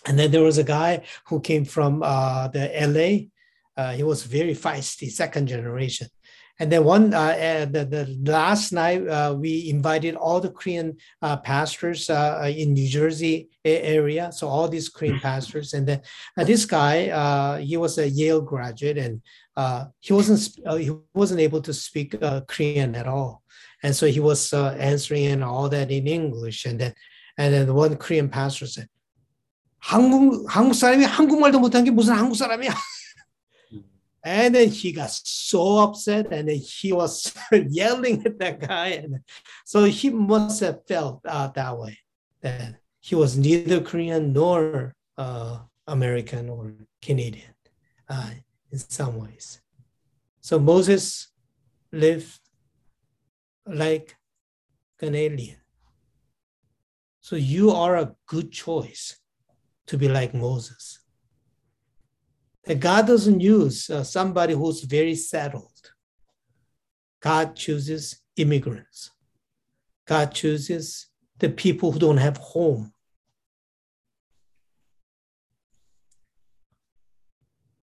And 0.06 0.20
then 0.20 0.30
there 0.32 0.44
was 0.44 0.60
a 0.60 0.64
guy 0.64 1.04
who 1.28 1.40
came 1.40 1.66
from 1.66 2.02
the 2.02 2.70
LA. 2.80 3.30
Uh, 3.77 3.93
he 3.93 4.03
was 4.03 4.25
very 4.25 4.55
feisty, 4.55 5.11
second 5.11 5.47
generation. 5.47 6.09
And 6.61 6.73
then 6.73 6.83
one, 6.83 7.15
uh, 7.15 7.19
uh, 7.19 7.65
the, 7.67 7.85
the 7.85 8.19
last 8.25 8.73
night, 8.73 9.07
uh, 9.07 9.33
we 9.39 9.71
invited 9.71 10.17
all 10.17 10.41
the 10.41 10.51
Korean 10.51 10.97
uh, 11.23 11.37
pastors 11.37 12.11
uh, 12.11 12.53
in 12.53 12.75
New 12.75 12.89
Jersey 12.89 13.49
a- 13.65 13.81
area. 13.81 14.33
So 14.33 14.49
all 14.49 14.67
these 14.67 14.89
Korean 14.89 15.21
pastors. 15.21 15.73
And 15.73 15.87
then 15.87 16.01
uh, 16.37 16.43
this 16.43 16.67
guy, 16.67 17.11
uh, 17.11 17.59
he 17.59 17.77
was 17.77 17.97
a 17.99 18.09
Yale 18.09 18.41
graduate, 18.41 18.99
and 18.99 19.23
uh, 19.57 19.85
he 20.01 20.13
wasn't 20.13 20.41
sp- 20.43 20.67
uh, 20.67 20.75
he 20.75 20.91
wasn't 21.15 21.39
able 21.39 21.63
to 21.63 21.73
speak 21.73 22.21
uh, 22.21 22.41
Korean 22.49 22.97
at 22.97 23.07
all. 23.07 23.45
And 23.85 23.95
so 23.95 24.07
he 24.07 24.19
was 24.19 24.53
uh, 24.53 24.75
answering 24.81 25.27
and 25.27 25.45
all 25.45 25.69
that 25.69 25.93
in 25.93 26.09
English. 26.09 26.67
And 26.67 26.81
then 26.81 26.95
and 27.39 27.55
then 27.55 27.73
one 27.73 27.95
Korean 27.95 28.29
pastor 28.29 28.67
said, 28.67 28.89
"한국 29.79 30.51
한국 30.51 30.75
사람이 30.75 31.05
한국말도 31.05 31.61
못한 31.61 31.85
게 31.85 31.93
무슨 31.93 32.15
한국 32.15 32.35
사람이야?" 32.35 32.75
And 34.26 34.56
then 34.56 34.70
he 34.70 34.94
got 34.94 35.12
so 35.12 35.80
upset 35.80 36.32
and 36.32 36.48
then 36.48 36.56
he 36.56 36.94
was 36.94 37.34
yelling 37.52 38.26
at 38.26 38.40
that 38.40 38.62
guy. 38.62 38.88
And 38.88 39.20
so 39.66 39.84
he 39.84 40.10
must 40.10 40.62
have 40.62 40.86
felt 40.88 41.22
uh, 41.26 41.50
that 41.50 41.78
way 41.78 41.98
that 42.42 42.76
he 43.02 43.16
was 43.16 43.38
neither 43.38 43.82
Korean 43.82 44.32
nor 44.32 44.96
uh, 45.18 45.60
American 45.88 46.50
or 46.50 46.74
Canadian 47.02 47.54
uh, 48.08 48.30
in 48.72 48.80
some 48.80 49.18
ways. 49.18 49.62
So 50.40 50.58
Moses 50.58 51.30
lived 51.92 52.40
like 53.66 54.16
an 55.02 55.16
alien. 55.16 55.58
So 57.20 57.36
you 57.36 57.72
are 57.72 57.98
a 57.98 58.16
good 58.28 58.52
choice 58.52 59.18
to 59.88 59.98
be 59.98 60.08
like 60.08 60.34
Moses. 60.34 61.00
God 62.80 63.08
doesn't 63.08 63.42
use 63.42 63.90
uh, 63.90 64.04
somebody 64.04 64.54
who's 64.54 64.84
very 64.84 65.16
settled. 65.16 65.92
God 67.22 67.56
chooses 67.56 68.22
immigrants. 68.38 69.12
God 70.06 70.34
chooses 70.34 71.08
the 71.40 71.50
people 71.50 71.92
who 71.92 72.00
don't 72.00 72.18
have 72.18 72.38
home. 72.38 72.94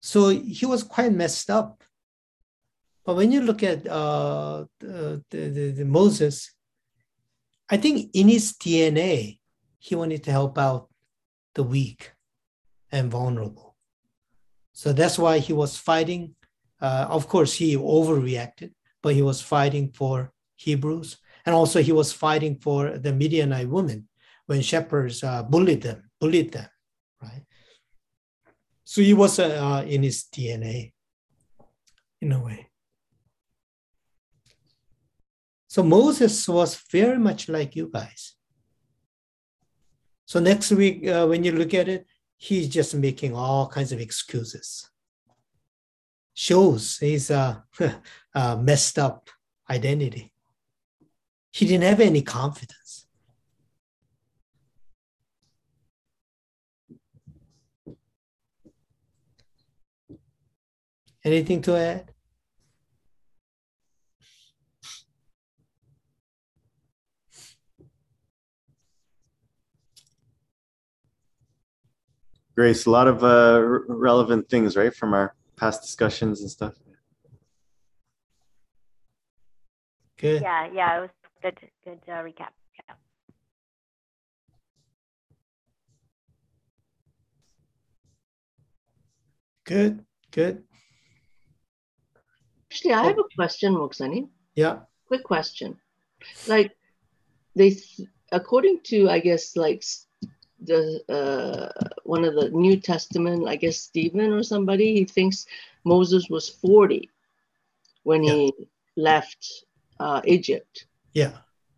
So 0.00 0.30
he 0.30 0.66
was 0.66 0.82
quite 0.82 1.12
messed 1.12 1.48
up. 1.48 1.82
But 3.04 3.16
when 3.16 3.32
you 3.32 3.40
look 3.40 3.62
at 3.62 3.86
uh, 3.86 4.64
the, 4.80 5.22
the, 5.30 5.70
the 5.70 5.84
Moses, 5.84 6.52
I 7.68 7.76
think 7.76 8.10
in 8.14 8.28
his 8.28 8.52
DNA, 8.52 9.38
he 9.78 9.94
wanted 9.94 10.22
to 10.24 10.30
help 10.30 10.58
out 10.58 10.88
the 11.54 11.62
weak 11.62 12.12
and 12.90 13.10
vulnerable. 13.10 13.71
So 14.72 14.92
that's 14.92 15.18
why 15.18 15.38
he 15.38 15.52
was 15.52 15.76
fighting. 15.76 16.34
Uh, 16.80 17.06
of 17.08 17.28
course, 17.28 17.54
he 17.54 17.76
overreacted, 17.76 18.72
but 19.02 19.14
he 19.14 19.22
was 19.22 19.40
fighting 19.40 19.92
for 19.92 20.32
Hebrews. 20.56 21.18
And 21.44 21.54
also, 21.54 21.82
he 21.82 21.92
was 21.92 22.12
fighting 22.12 22.56
for 22.56 22.98
the 22.98 23.12
Midianite 23.12 23.68
women 23.68 24.08
when 24.46 24.62
shepherds 24.62 25.22
uh, 25.22 25.42
bullied 25.42 25.82
them, 25.82 26.10
bullied 26.20 26.52
them, 26.52 26.68
right? 27.20 27.42
So 28.84 29.00
he 29.00 29.14
was 29.14 29.38
uh, 29.38 29.84
in 29.86 30.02
his 30.02 30.24
DNA 30.24 30.92
in 32.20 32.32
a 32.32 32.40
way. 32.40 32.68
So 35.68 35.82
Moses 35.82 36.46
was 36.48 36.76
very 36.90 37.18
much 37.18 37.48
like 37.48 37.74
you 37.74 37.90
guys. 37.92 38.34
So 40.26 40.38
next 40.38 40.70
week, 40.70 41.06
uh, 41.08 41.26
when 41.26 41.44
you 41.44 41.52
look 41.52 41.72
at 41.72 41.88
it, 41.88 42.06
he's 42.42 42.68
just 42.68 42.92
making 42.92 43.36
all 43.36 43.68
kinds 43.68 43.92
of 43.92 44.00
excuses. 44.00 44.90
Shows 46.34 46.98
his 46.98 47.30
uh, 47.30 47.60
uh, 48.34 48.56
messed 48.56 48.98
up 48.98 49.30
identity. 49.70 50.32
He 51.52 51.66
didn't 51.66 51.84
have 51.84 52.00
any 52.00 52.22
confidence. 52.22 53.06
Anything 61.24 61.62
to 61.62 61.76
add? 61.76 62.11
Grace, 72.54 72.86
a 72.86 72.90
lot 72.90 73.08
of 73.08 73.24
uh, 73.24 73.26
r- 73.26 73.84
relevant 73.88 74.48
things, 74.48 74.76
right, 74.76 74.94
from 74.94 75.14
our 75.14 75.34
past 75.56 75.82
discussions 75.82 76.40
and 76.40 76.50
stuff. 76.50 76.74
Good. 80.18 80.42
Yeah, 80.42 80.68
yeah, 80.72 80.98
it 80.98 81.00
was 81.00 81.10
good, 81.42 81.58
good 81.84 81.98
uh, 82.08 82.22
recap. 82.22 82.50
Yeah. 82.76 82.94
Good. 89.64 90.04
Good. 90.30 90.62
Actually, 92.70 92.94
I 92.94 93.02
have 93.04 93.18
a 93.18 93.24
question, 93.34 93.74
Moksani. 93.74 94.28
Yeah. 94.54 94.80
Quick 95.08 95.24
question. 95.24 95.78
Like, 96.46 96.72
they, 97.54 97.76
according 98.30 98.80
to, 98.84 99.08
I 99.10 99.18
guess, 99.18 99.56
like 99.56 99.78
s- 99.78 100.06
the 100.64 101.02
uh, 101.08 101.88
one 102.04 102.24
of 102.24 102.34
the 102.34 102.50
New 102.50 102.76
Testament, 102.76 103.48
I 103.48 103.56
guess 103.56 103.78
Stephen 103.78 104.32
or 104.32 104.42
somebody, 104.42 104.94
he 104.94 105.04
thinks 105.04 105.46
Moses 105.84 106.28
was 106.28 106.48
40 106.48 107.08
when 108.04 108.22
he 108.22 108.52
left 108.96 109.64
uh, 110.00 110.20
Egypt. 110.24 110.86
Yeah. 111.14 111.32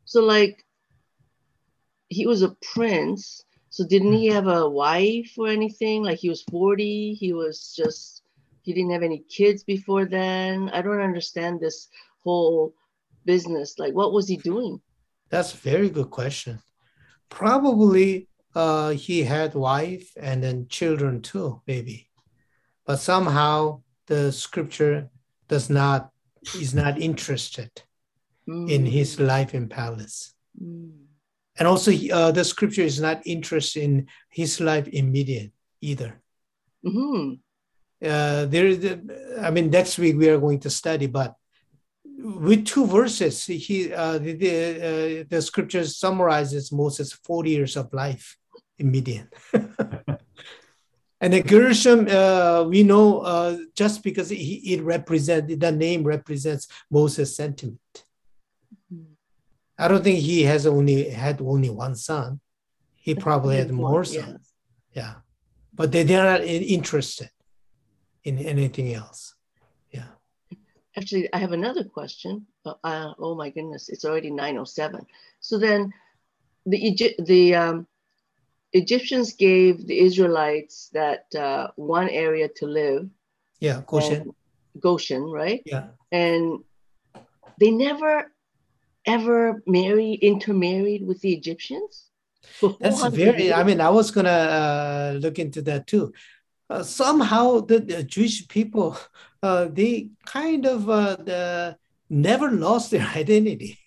So, 0.05 0.23
like, 0.23 0.65
he 2.09 2.27
was 2.27 2.43
a 2.43 2.57
prince. 2.75 3.45
So, 3.71 3.87
didn't 3.87 4.13
he 4.13 4.27
have 4.29 4.47
a 4.47 4.69
wife 4.69 5.33
or 5.37 5.49
anything? 5.49 6.03
Like, 6.03 6.19
he 6.19 6.29
was 6.29 6.43
40. 6.43 7.15
He 7.15 7.33
was 7.33 7.75
just, 7.77 8.23
he 8.63 8.73
didn't 8.73 8.93
have 8.93 9.03
any 9.03 9.25
kids 9.29 9.65
before 9.65 10.05
then. 10.05 10.71
I 10.71 10.83
don't 10.83 11.01
understand 11.01 11.61
this 11.61 11.89
whole 12.23 12.75
business. 13.25 13.79
Like, 13.79 13.95
what 13.95 14.13
was 14.13 14.29
he 14.29 14.37
doing? 14.37 14.81
That's 15.31 15.55
a 15.55 15.57
very 15.57 15.91
good 15.91 16.11
question. 16.11 16.61
Probably 17.29 18.29
uh, 18.55 18.91
he 18.91 19.23
had 19.25 19.55
wife 19.55 20.13
and 20.17 20.43
then 20.43 20.69
children 20.69 21.23
too, 21.23 21.61
maybe. 21.67 22.11
But 22.87 22.97
somehow 22.97 23.83
the 24.07 24.33
scripture 24.33 25.09
does 25.49 25.69
not 25.71 26.11
is 26.61 26.75
not 26.75 27.01
interested 27.01 27.71
in 28.69 28.85
Mm, 28.85 28.91
his 28.93 29.19
life 29.21 29.55
in 29.55 29.69
palace. 29.69 30.35
mm, 30.61 30.91
And 31.59 31.69
also 31.69 31.91
uh, 31.91 32.31
the 32.33 32.45
scripture 32.45 32.83
is 32.83 33.01
not 33.01 33.23
interested 33.27 33.83
in 33.83 34.07
his 34.31 34.61
life 34.61 34.89
in 34.89 35.13
Midian 35.13 35.53
either. 35.81 36.21
mhm. 36.85 37.41
Uh, 38.05 38.45
there 38.47 38.67
is, 38.67 38.85
I 39.41 39.51
mean, 39.51 39.71
next 39.71 39.99
week 39.99 40.17
we 40.17 40.29
are 40.29 40.39
going 40.39 40.61
to 40.61 40.71
study, 40.71 41.07
but 41.07 41.35
with 42.05 42.67
two 42.67 42.87
verses, 42.87 43.45
he 43.47 43.93
uh, 43.93 44.19
the 44.19 44.33
the, 44.35 44.51
uh, 45.21 45.25
the 45.29 45.41
scripture 45.43 45.85
summarizes 45.85 46.73
Moses' 46.73 47.13
40 47.13 47.51
years 47.51 47.77
of 47.77 47.93
life 47.93 48.37
in 48.79 48.91
Midian. 48.91 49.29
and 51.21 51.33
the 51.33 51.43
Gershom, 51.43 52.07
uh, 52.09 52.65
we 52.65 52.83
know 52.83 53.21
uh, 53.21 53.59
just 53.75 54.03
because 54.03 54.31
he, 54.31 54.75
it 54.75 54.83
represents 54.83 55.55
the 55.55 55.73
name 55.73 56.05
represents 56.05 56.69
Moses' 56.91 57.37
sentiment. 57.37 57.79
Mhm. 58.93 59.15
I 59.79 59.89
don't 59.89 60.05
think 60.05 60.21
he 60.21 60.43
has 60.43 60.67
only 60.67 61.11
had 61.11 61.41
only 61.41 61.71
one 61.71 61.95
son. 61.95 62.41
He 62.95 63.15
probably 63.15 63.57
had 63.57 63.71
more 63.71 64.05
yeah. 64.05 64.25
sons. 64.25 64.53
Yeah, 64.93 65.15
but 65.73 65.93
they 65.93 66.05
they're 66.05 66.25
not 66.25 66.43
interested 66.43 67.31
in 68.25 68.39
anything 68.39 68.95
else. 68.95 69.35
Yeah. 69.91 70.09
Actually, 70.97 71.33
I 71.33 71.39
have 71.39 71.53
another 71.53 71.85
question. 71.85 72.47
Uh, 72.65 72.75
uh, 72.83 73.13
oh 73.19 73.35
my 73.35 73.51
goodness, 73.51 73.89
it's 73.89 74.05
already 74.05 74.31
907. 74.31 75.05
So 75.41 75.59
then 75.59 75.93
the 76.67 76.79
Egypt, 76.79 77.21
the 77.27 77.55
um, 77.55 77.87
Egyptians 78.75 79.33
gave 79.35 79.87
the 79.87 79.99
Israelites 80.01 80.91
that 80.93 81.33
uh, 81.35 81.69
one 81.77 82.09
area 82.09 82.49
to 82.57 82.67
live, 82.67 83.09
Yeah, 83.61 83.83
Goshen. 83.87 84.35
Goshen, 84.81 85.23
right? 85.23 85.63
Yeah. 85.65 85.89
And 86.11 86.65
they 87.61 87.71
never 87.71 88.33
ever 89.07 89.63
married, 89.67 90.21
intermarried 90.23 91.07
with 91.07 91.21
the 91.21 91.33
Egyptians. 91.33 92.11
That's 92.81 93.01
400 93.01 93.17
very. 93.17 93.53
I 93.53 93.63
mean, 93.63 93.81
I 93.81 93.91
was 93.91 94.11
gonna 94.11 94.29
uh, 94.31 95.19
look 95.21 95.39
into 95.39 95.63
that 95.63 95.87
too. 95.87 96.13
Uh, 96.69 96.83
somehow, 96.83 97.61
the, 97.61 97.79
the 97.79 98.03
Jewish 98.03 98.49
people, 98.49 98.99
uh, 99.43 99.69
they 99.71 100.09
kind 100.25 100.67
of 100.67 100.91
uh, 100.91 101.17
the, 101.17 101.77
never 102.11 102.51
lost 102.51 102.91
their 102.91 103.07
identity. 103.17 103.79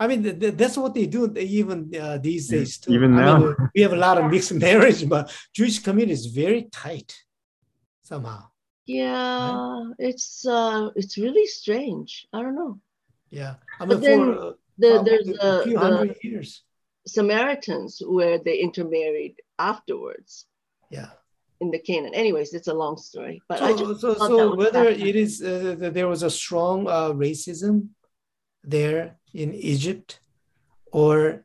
I 0.00 0.06
mean, 0.06 0.22
th- 0.22 0.38
th- 0.40 0.54
that's 0.54 0.76
what 0.76 0.94
they 0.94 1.06
do 1.06 1.26
they 1.26 1.42
even 1.60 1.90
uh, 2.00 2.18
these 2.18 2.48
days 2.48 2.78
too. 2.78 2.92
even 2.94 3.18
I 3.18 3.38
mean, 3.38 3.46
now. 3.50 3.70
we 3.74 3.80
have 3.82 3.92
a 3.92 3.96
lot 3.96 4.18
of 4.18 4.30
mixed 4.30 4.52
marriage, 4.66 5.08
but 5.08 5.24
Jewish 5.54 5.78
community 5.80 6.12
is 6.12 6.26
very 6.26 6.62
tight 6.72 7.10
somehow. 8.02 8.44
yeah, 8.86 9.84
it's 9.98 10.46
uh, 10.46 10.88
it's 10.96 11.16
really 11.18 11.46
strange. 11.46 12.26
I 12.32 12.42
don't 12.42 12.54
know. 12.54 12.80
Yeah, 13.30 13.54
I 13.80 13.84
But 13.86 14.00
mean, 14.00 14.00
then 14.08 14.20
for 14.20 14.38
uh, 14.40 14.52
The, 14.82 14.90
there's 15.08 15.28
a 15.28 15.32
the, 15.32 15.62
few 15.64 15.74
the 15.74 15.80
hundred 15.80 16.16
years. 16.22 16.50
Samaritans 17.06 17.92
where 18.16 18.38
they 18.38 18.56
intermarried 18.68 19.34
afterwards 19.58 20.46
Yeah. 20.90 21.10
in 21.60 21.68
the 21.74 21.80
Canaan. 21.88 22.14
Anyways, 22.14 22.54
it's 22.54 22.68
a 22.68 22.74
long 22.84 22.96
story, 23.10 23.36
but 23.48 23.58
I 23.62 23.70
just 23.80 24.00
so, 24.00 24.14
so 24.14 24.54
whether 24.54 24.84
it 25.08 25.16
is 25.16 25.32
uh, 25.42 25.74
that 25.80 25.92
there 25.94 26.08
was 26.14 26.22
a 26.22 26.30
strong 26.30 26.86
uh, 26.86 27.10
racism 27.26 27.74
there 28.64 29.16
in 29.34 29.54
Egypt, 29.54 30.20
or 30.92 31.44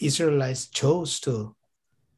Israelites 0.00 0.66
chose 0.66 1.20
to 1.20 1.54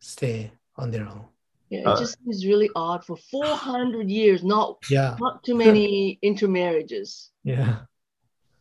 stay 0.01 0.53
on 0.77 0.91
their 0.91 1.07
own. 1.07 1.25
yeah, 1.71 1.81
it 1.81 1.87
Uh, 1.87 1.99
just 1.99 2.17
is 2.27 2.45
really 2.47 2.71
odd 2.77 3.05
for 3.05 3.17
400 3.17 4.11
years, 4.11 4.43
not 4.45 4.79
Yeah, 4.91 5.17
not 5.21 5.43
too 5.45 5.55
many 5.55 6.19
intermarriages. 6.23 7.31
yeah, 7.45 7.85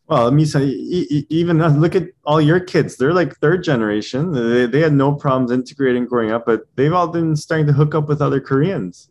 Well, 0.08 0.26
I 0.26 0.30
mean, 0.30 0.46
so 0.46 0.58
e- 0.60 1.06
e- 1.16 1.26
even 1.30 1.58
look 1.80 1.94
at 1.94 2.08
all 2.24 2.40
your 2.40 2.60
kids. 2.60 2.96
They're 2.96 3.14
like 3.14 3.36
third 3.36 3.62
generation. 3.64 4.32
They, 4.32 4.66
they 4.66 4.80
had 4.80 4.92
no 4.92 5.14
problems 5.14 5.50
integrating 5.52 6.04
growing 6.06 6.30
up, 6.32 6.44
but 6.46 6.60
they've 6.76 6.92
all 6.92 7.08
been 7.08 7.36
starting 7.36 7.66
to 7.68 7.72
hook 7.72 7.94
up 7.94 8.08
with 8.08 8.20
other 8.20 8.40
Koreans. 8.40 9.08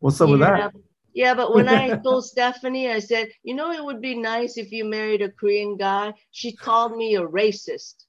What's 0.00 0.20
up 0.20 0.28
with 0.30 0.40
that? 0.40 0.72
Yeah, 1.14 1.34
but 1.34 1.54
when 1.54 1.68
I 1.68 1.96
told 2.04 2.24
Stephanie, 2.26 2.90
I 2.90 2.98
said, 3.00 3.28
you 3.42 3.54
know, 3.54 3.70
it 3.72 3.84
would 3.84 4.00
be 4.00 4.14
nice 4.14 4.56
if 4.56 4.72
you 4.72 4.84
married 4.84 5.22
a 5.22 5.30
Korean 5.30 5.76
guy. 5.76 6.12
She 6.30 6.54
called 6.56 6.96
me 6.96 7.16
a 7.16 7.22
racist. 7.22 8.04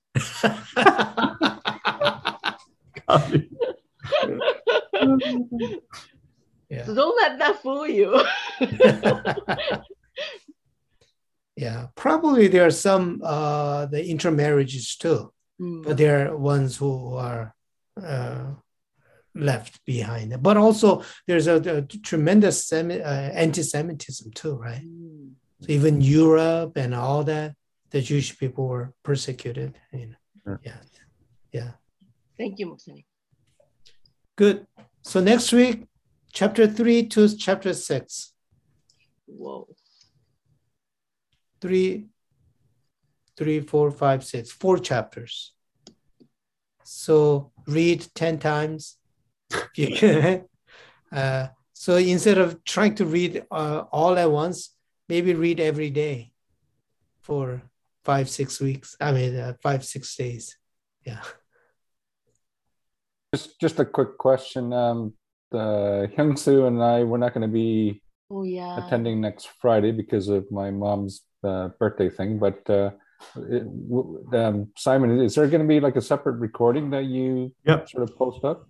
yeah. 6.70 6.86
So 6.86 6.96
don't 6.96 7.16
let 7.18 7.40
that 7.40 7.62
fool 7.62 7.88
you. 7.88 8.20
yeah. 11.56 11.88
Probably 11.96 12.48
there 12.48 12.66
are 12.66 12.72
some 12.72 13.22
uh, 13.24 13.86
the 13.88 14.06
intermarriages 14.06 14.96
too, 14.96 15.32
Mm. 15.62 15.84
but 15.84 15.98
there 15.98 16.28
are 16.32 16.36
ones 16.36 16.78
who 16.78 17.14
are 17.14 17.54
uh, 18.04 18.56
left 19.36 19.84
behind. 19.86 20.42
But 20.42 20.58
also 20.58 21.04
there's 21.28 21.48
a, 21.48 21.56
a 21.56 21.82
tremendous 21.82 22.66
semi, 22.68 23.02
uh, 23.02 23.30
anti-Semitism 23.32 24.32
too, 24.32 24.56
right? 24.56 24.84
Mm. 24.84 25.32
So 25.62 25.72
even 25.72 26.02
Europe 26.02 26.78
and 26.78 26.94
all 26.94 27.24
that, 27.24 27.56
the 27.92 28.02
Jewish 28.02 28.38
people 28.38 28.68
were 28.68 28.94
persecuted. 29.04 29.78
You 29.92 30.08
know. 30.46 30.58
Yeah. 30.64 30.74
Yeah. 30.74 31.02
Yeah. 31.52 31.72
Thank 32.38 32.60
you, 32.60 32.68
Moksani. 32.68 33.06
Good. 34.36 34.66
So 35.04 35.20
next 35.20 35.54
week, 35.54 35.86
chapter 36.32 36.68
three 36.68 37.08
to 37.08 37.30
chapter 37.38 37.74
six. 37.74 38.34
Whoa. 39.26 39.68
Three, 41.62 42.08
three, 43.38 43.62
four, 43.62 43.92
five, 43.92 44.24
six, 44.24 44.52
four 44.52 44.78
chapters. 44.80 45.54
So 46.84 47.52
read 47.68 48.06
10 48.16 48.40
times. 48.40 48.98
You. 49.76 50.48
Uh, 51.12 51.48
so 51.74 51.96
instead 51.98 52.38
of 52.38 52.64
trying 52.64 52.96
to 52.96 53.06
read 53.06 53.44
uh, 53.52 53.84
all 53.92 54.18
at 54.18 54.32
once, 54.32 54.76
maybe 55.10 55.34
read 55.34 55.60
every 55.60 55.90
day 55.90 56.32
for 57.22 57.62
five, 58.04 58.30
six 58.30 58.60
weeks. 58.60 58.96
I 59.00 59.12
mean, 59.12 59.36
uh, 59.38 59.54
five, 59.62 59.84
six 59.86 60.16
days. 60.16 60.58
Yeah. 61.06 61.22
Just 63.34 63.60
just 63.60 63.80
a 63.80 63.86
quick 63.86 64.18
question. 64.18 64.74
Um, 64.74 65.14
the 65.52 66.10
Hyungsoo 66.18 66.68
and 66.68 66.82
I 66.82 67.04
we're 67.04 67.18
not 67.18 67.34
going 67.34 67.48
to 67.48 67.54
be 67.54 68.02
Oh 68.32 68.44
yeah. 68.44 68.78
attending 68.78 69.22
next 69.22 69.50
Friday 69.62 69.92
because 69.92 70.28
of 70.30 70.50
my 70.52 70.72
mom's 70.72 71.22
uh, 71.44 71.70
birthday 71.80 72.10
thing. 72.10 72.40
But 72.40 72.68
uh, 72.70 72.92
it, 73.38 73.64
um, 74.34 74.70
Simon, 74.78 75.20
is 75.22 75.36
there 75.36 75.48
going 75.48 75.62
to 75.62 75.68
be 75.68 75.80
like 75.80 75.96
a 75.96 76.02
separate 76.02 76.40
recording 76.40 76.90
that 76.92 77.06
you 77.06 77.54
Yep. 77.66 77.90
sort 77.90 78.04
of 78.10 78.16
post 78.18 78.44
up? 78.44 78.68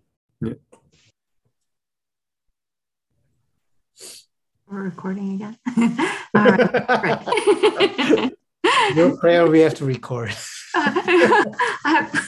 We're 4.67 4.83
recording 4.83 5.35
again. 5.35 5.57
All 6.35 6.43
right. 6.43 8.31
Your 8.95 9.17
prayer 9.17 9.47
we 9.47 9.59
have 9.59 9.75
to 9.75 9.85
record. 9.85 10.33
I 10.75 11.49
have, 11.85 12.27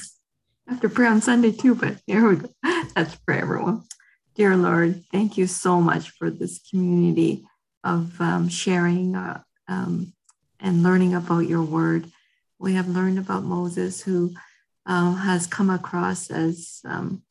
I 0.68 0.72
have 0.72 0.82
to 0.82 0.90
pray 0.90 1.08
on 1.08 1.22
Sunday 1.22 1.52
too, 1.52 1.76
but 1.76 1.98
here 2.06 2.28
we 2.28 2.36
go. 2.38 2.50
Let's 2.96 3.16
pray, 3.16 3.40
everyone. 3.40 3.84
Dear 4.36 4.56
Lord, 4.56 5.04
thank 5.12 5.38
you 5.38 5.48
so 5.48 5.82
much 5.82 6.12
for 6.12 6.30
this 6.30 6.60
community 6.70 7.46
of 7.84 8.20
um, 8.22 8.50
sharing 8.50 9.16
uh, 9.16 9.42
um, 9.68 10.14
and 10.60 10.84
learning 10.84 11.16
about 11.16 11.48
your 11.48 11.64
word. 11.64 12.12
We 12.60 12.74
have 12.74 12.88
learned 12.88 13.18
about 13.20 13.44
Moses, 13.44 14.02
who 14.02 14.34
um, 14.86 15.18
has 15.18 15.48
come 15.48 15.70
across 15.70 16.30
as 16.30 16.82
um, 16.86 17.24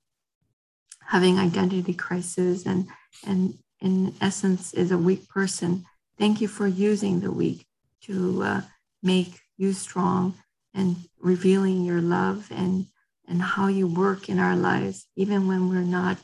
having 1.06 1.38
identity 1.38 1.94
crisis 1.94 2.66
and, 2.66 2.88
and 3.26 3.58
in 3.80 4.14
essence 4.20 4.72
is 4.74 4.90
a 4.90 4.98
weak 4.98 5.28
person. 5.28 5.84
Thank 6.18 6.40
you 6.40 6.48
for 6.48 6.66
using 6.66 7.20
the 7.20 7.30
weak 7.30 7.66
to 8.02 8.42
uh, 8.42 8.60
make 9.02 9.40
you 9.56 9.72
strong 9.72 10.34
and 10.72 10.96
revealing 11.20 11.84
your 11.84 12.00
love 12.00 12.48
and 12.50 12.86
and 13.26 13.40
how 13.40 13.68
you 13.68 13.86
work 13.86 14.28
in 14.28 14.38
our 14.38 14.56
lives 14.56 15.06
even 15.16 15.48
when 15.48 15.68
we're 15.68 15.80
not 15.80 16.18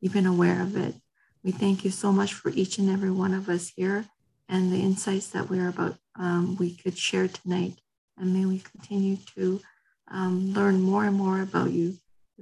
even 0.00 0.24
aware 0.26 0.62
of 0.62 0.76
it 0.76 0.94
we 1.42 1.50
thank 1.50 1.84
you 1.84 1.90
so 1.90 2.12
much 2.12 2.32
for 2.32 2.50
each 2.50 2.78
and 2.78 2.88
every 2.88 3.10
one 3.10 3.34
of 3.34 3.48
us 3.48 3.72
here 3.76 4.06
and 4.48 4.72
the 4.72 4.80
insights 4.80 5.28
that 5.28 5.50
we're 5.50 5.68
about 5.68 5.96
um, 6.18 6.56
we 6.56 6.74
could 6.74 6.96
share 6.96 7.28
tonight 7.28 7.74
and 8.16 8.32
may 8.32 8.46
we 8.46 8.58
continue 8.58 9.16
to 9.34 9.60
um, 10.08 10.52
learn 10.54 10.80
more 10.80 11.04
and 11.04 11.16
more 11.16 11.42
about 11.42 11.70
you 11.70 11.96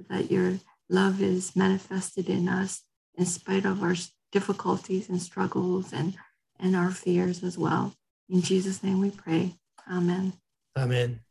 that 0.09 0.31
your 0.31 0.53
love 0.89 1.21
is 1.21 1.55
manifested 1.55 2.29
in 2.29 2.47
us 2.47 2.83
in 3.15 3.25
spite 3.25 3.65
of 3.65 3.81
our 3.81 3.95
difficulties 4.31 5.09
and 5.09 5.21
struggles 5.21 5.93
and 5.93 6.15
and 6.59 6.75
our 6.75 6.91
fears 6.91 7.43
as 7.43 7.57
well. 7.57 7.93
In 8.29 8.41
jesus 8.41 8.83
name 8.83 8.99
we 8.99 9.11
pray. 9.11 9.55
Amen. 9.89 10.33
Amen. 10.77 11.24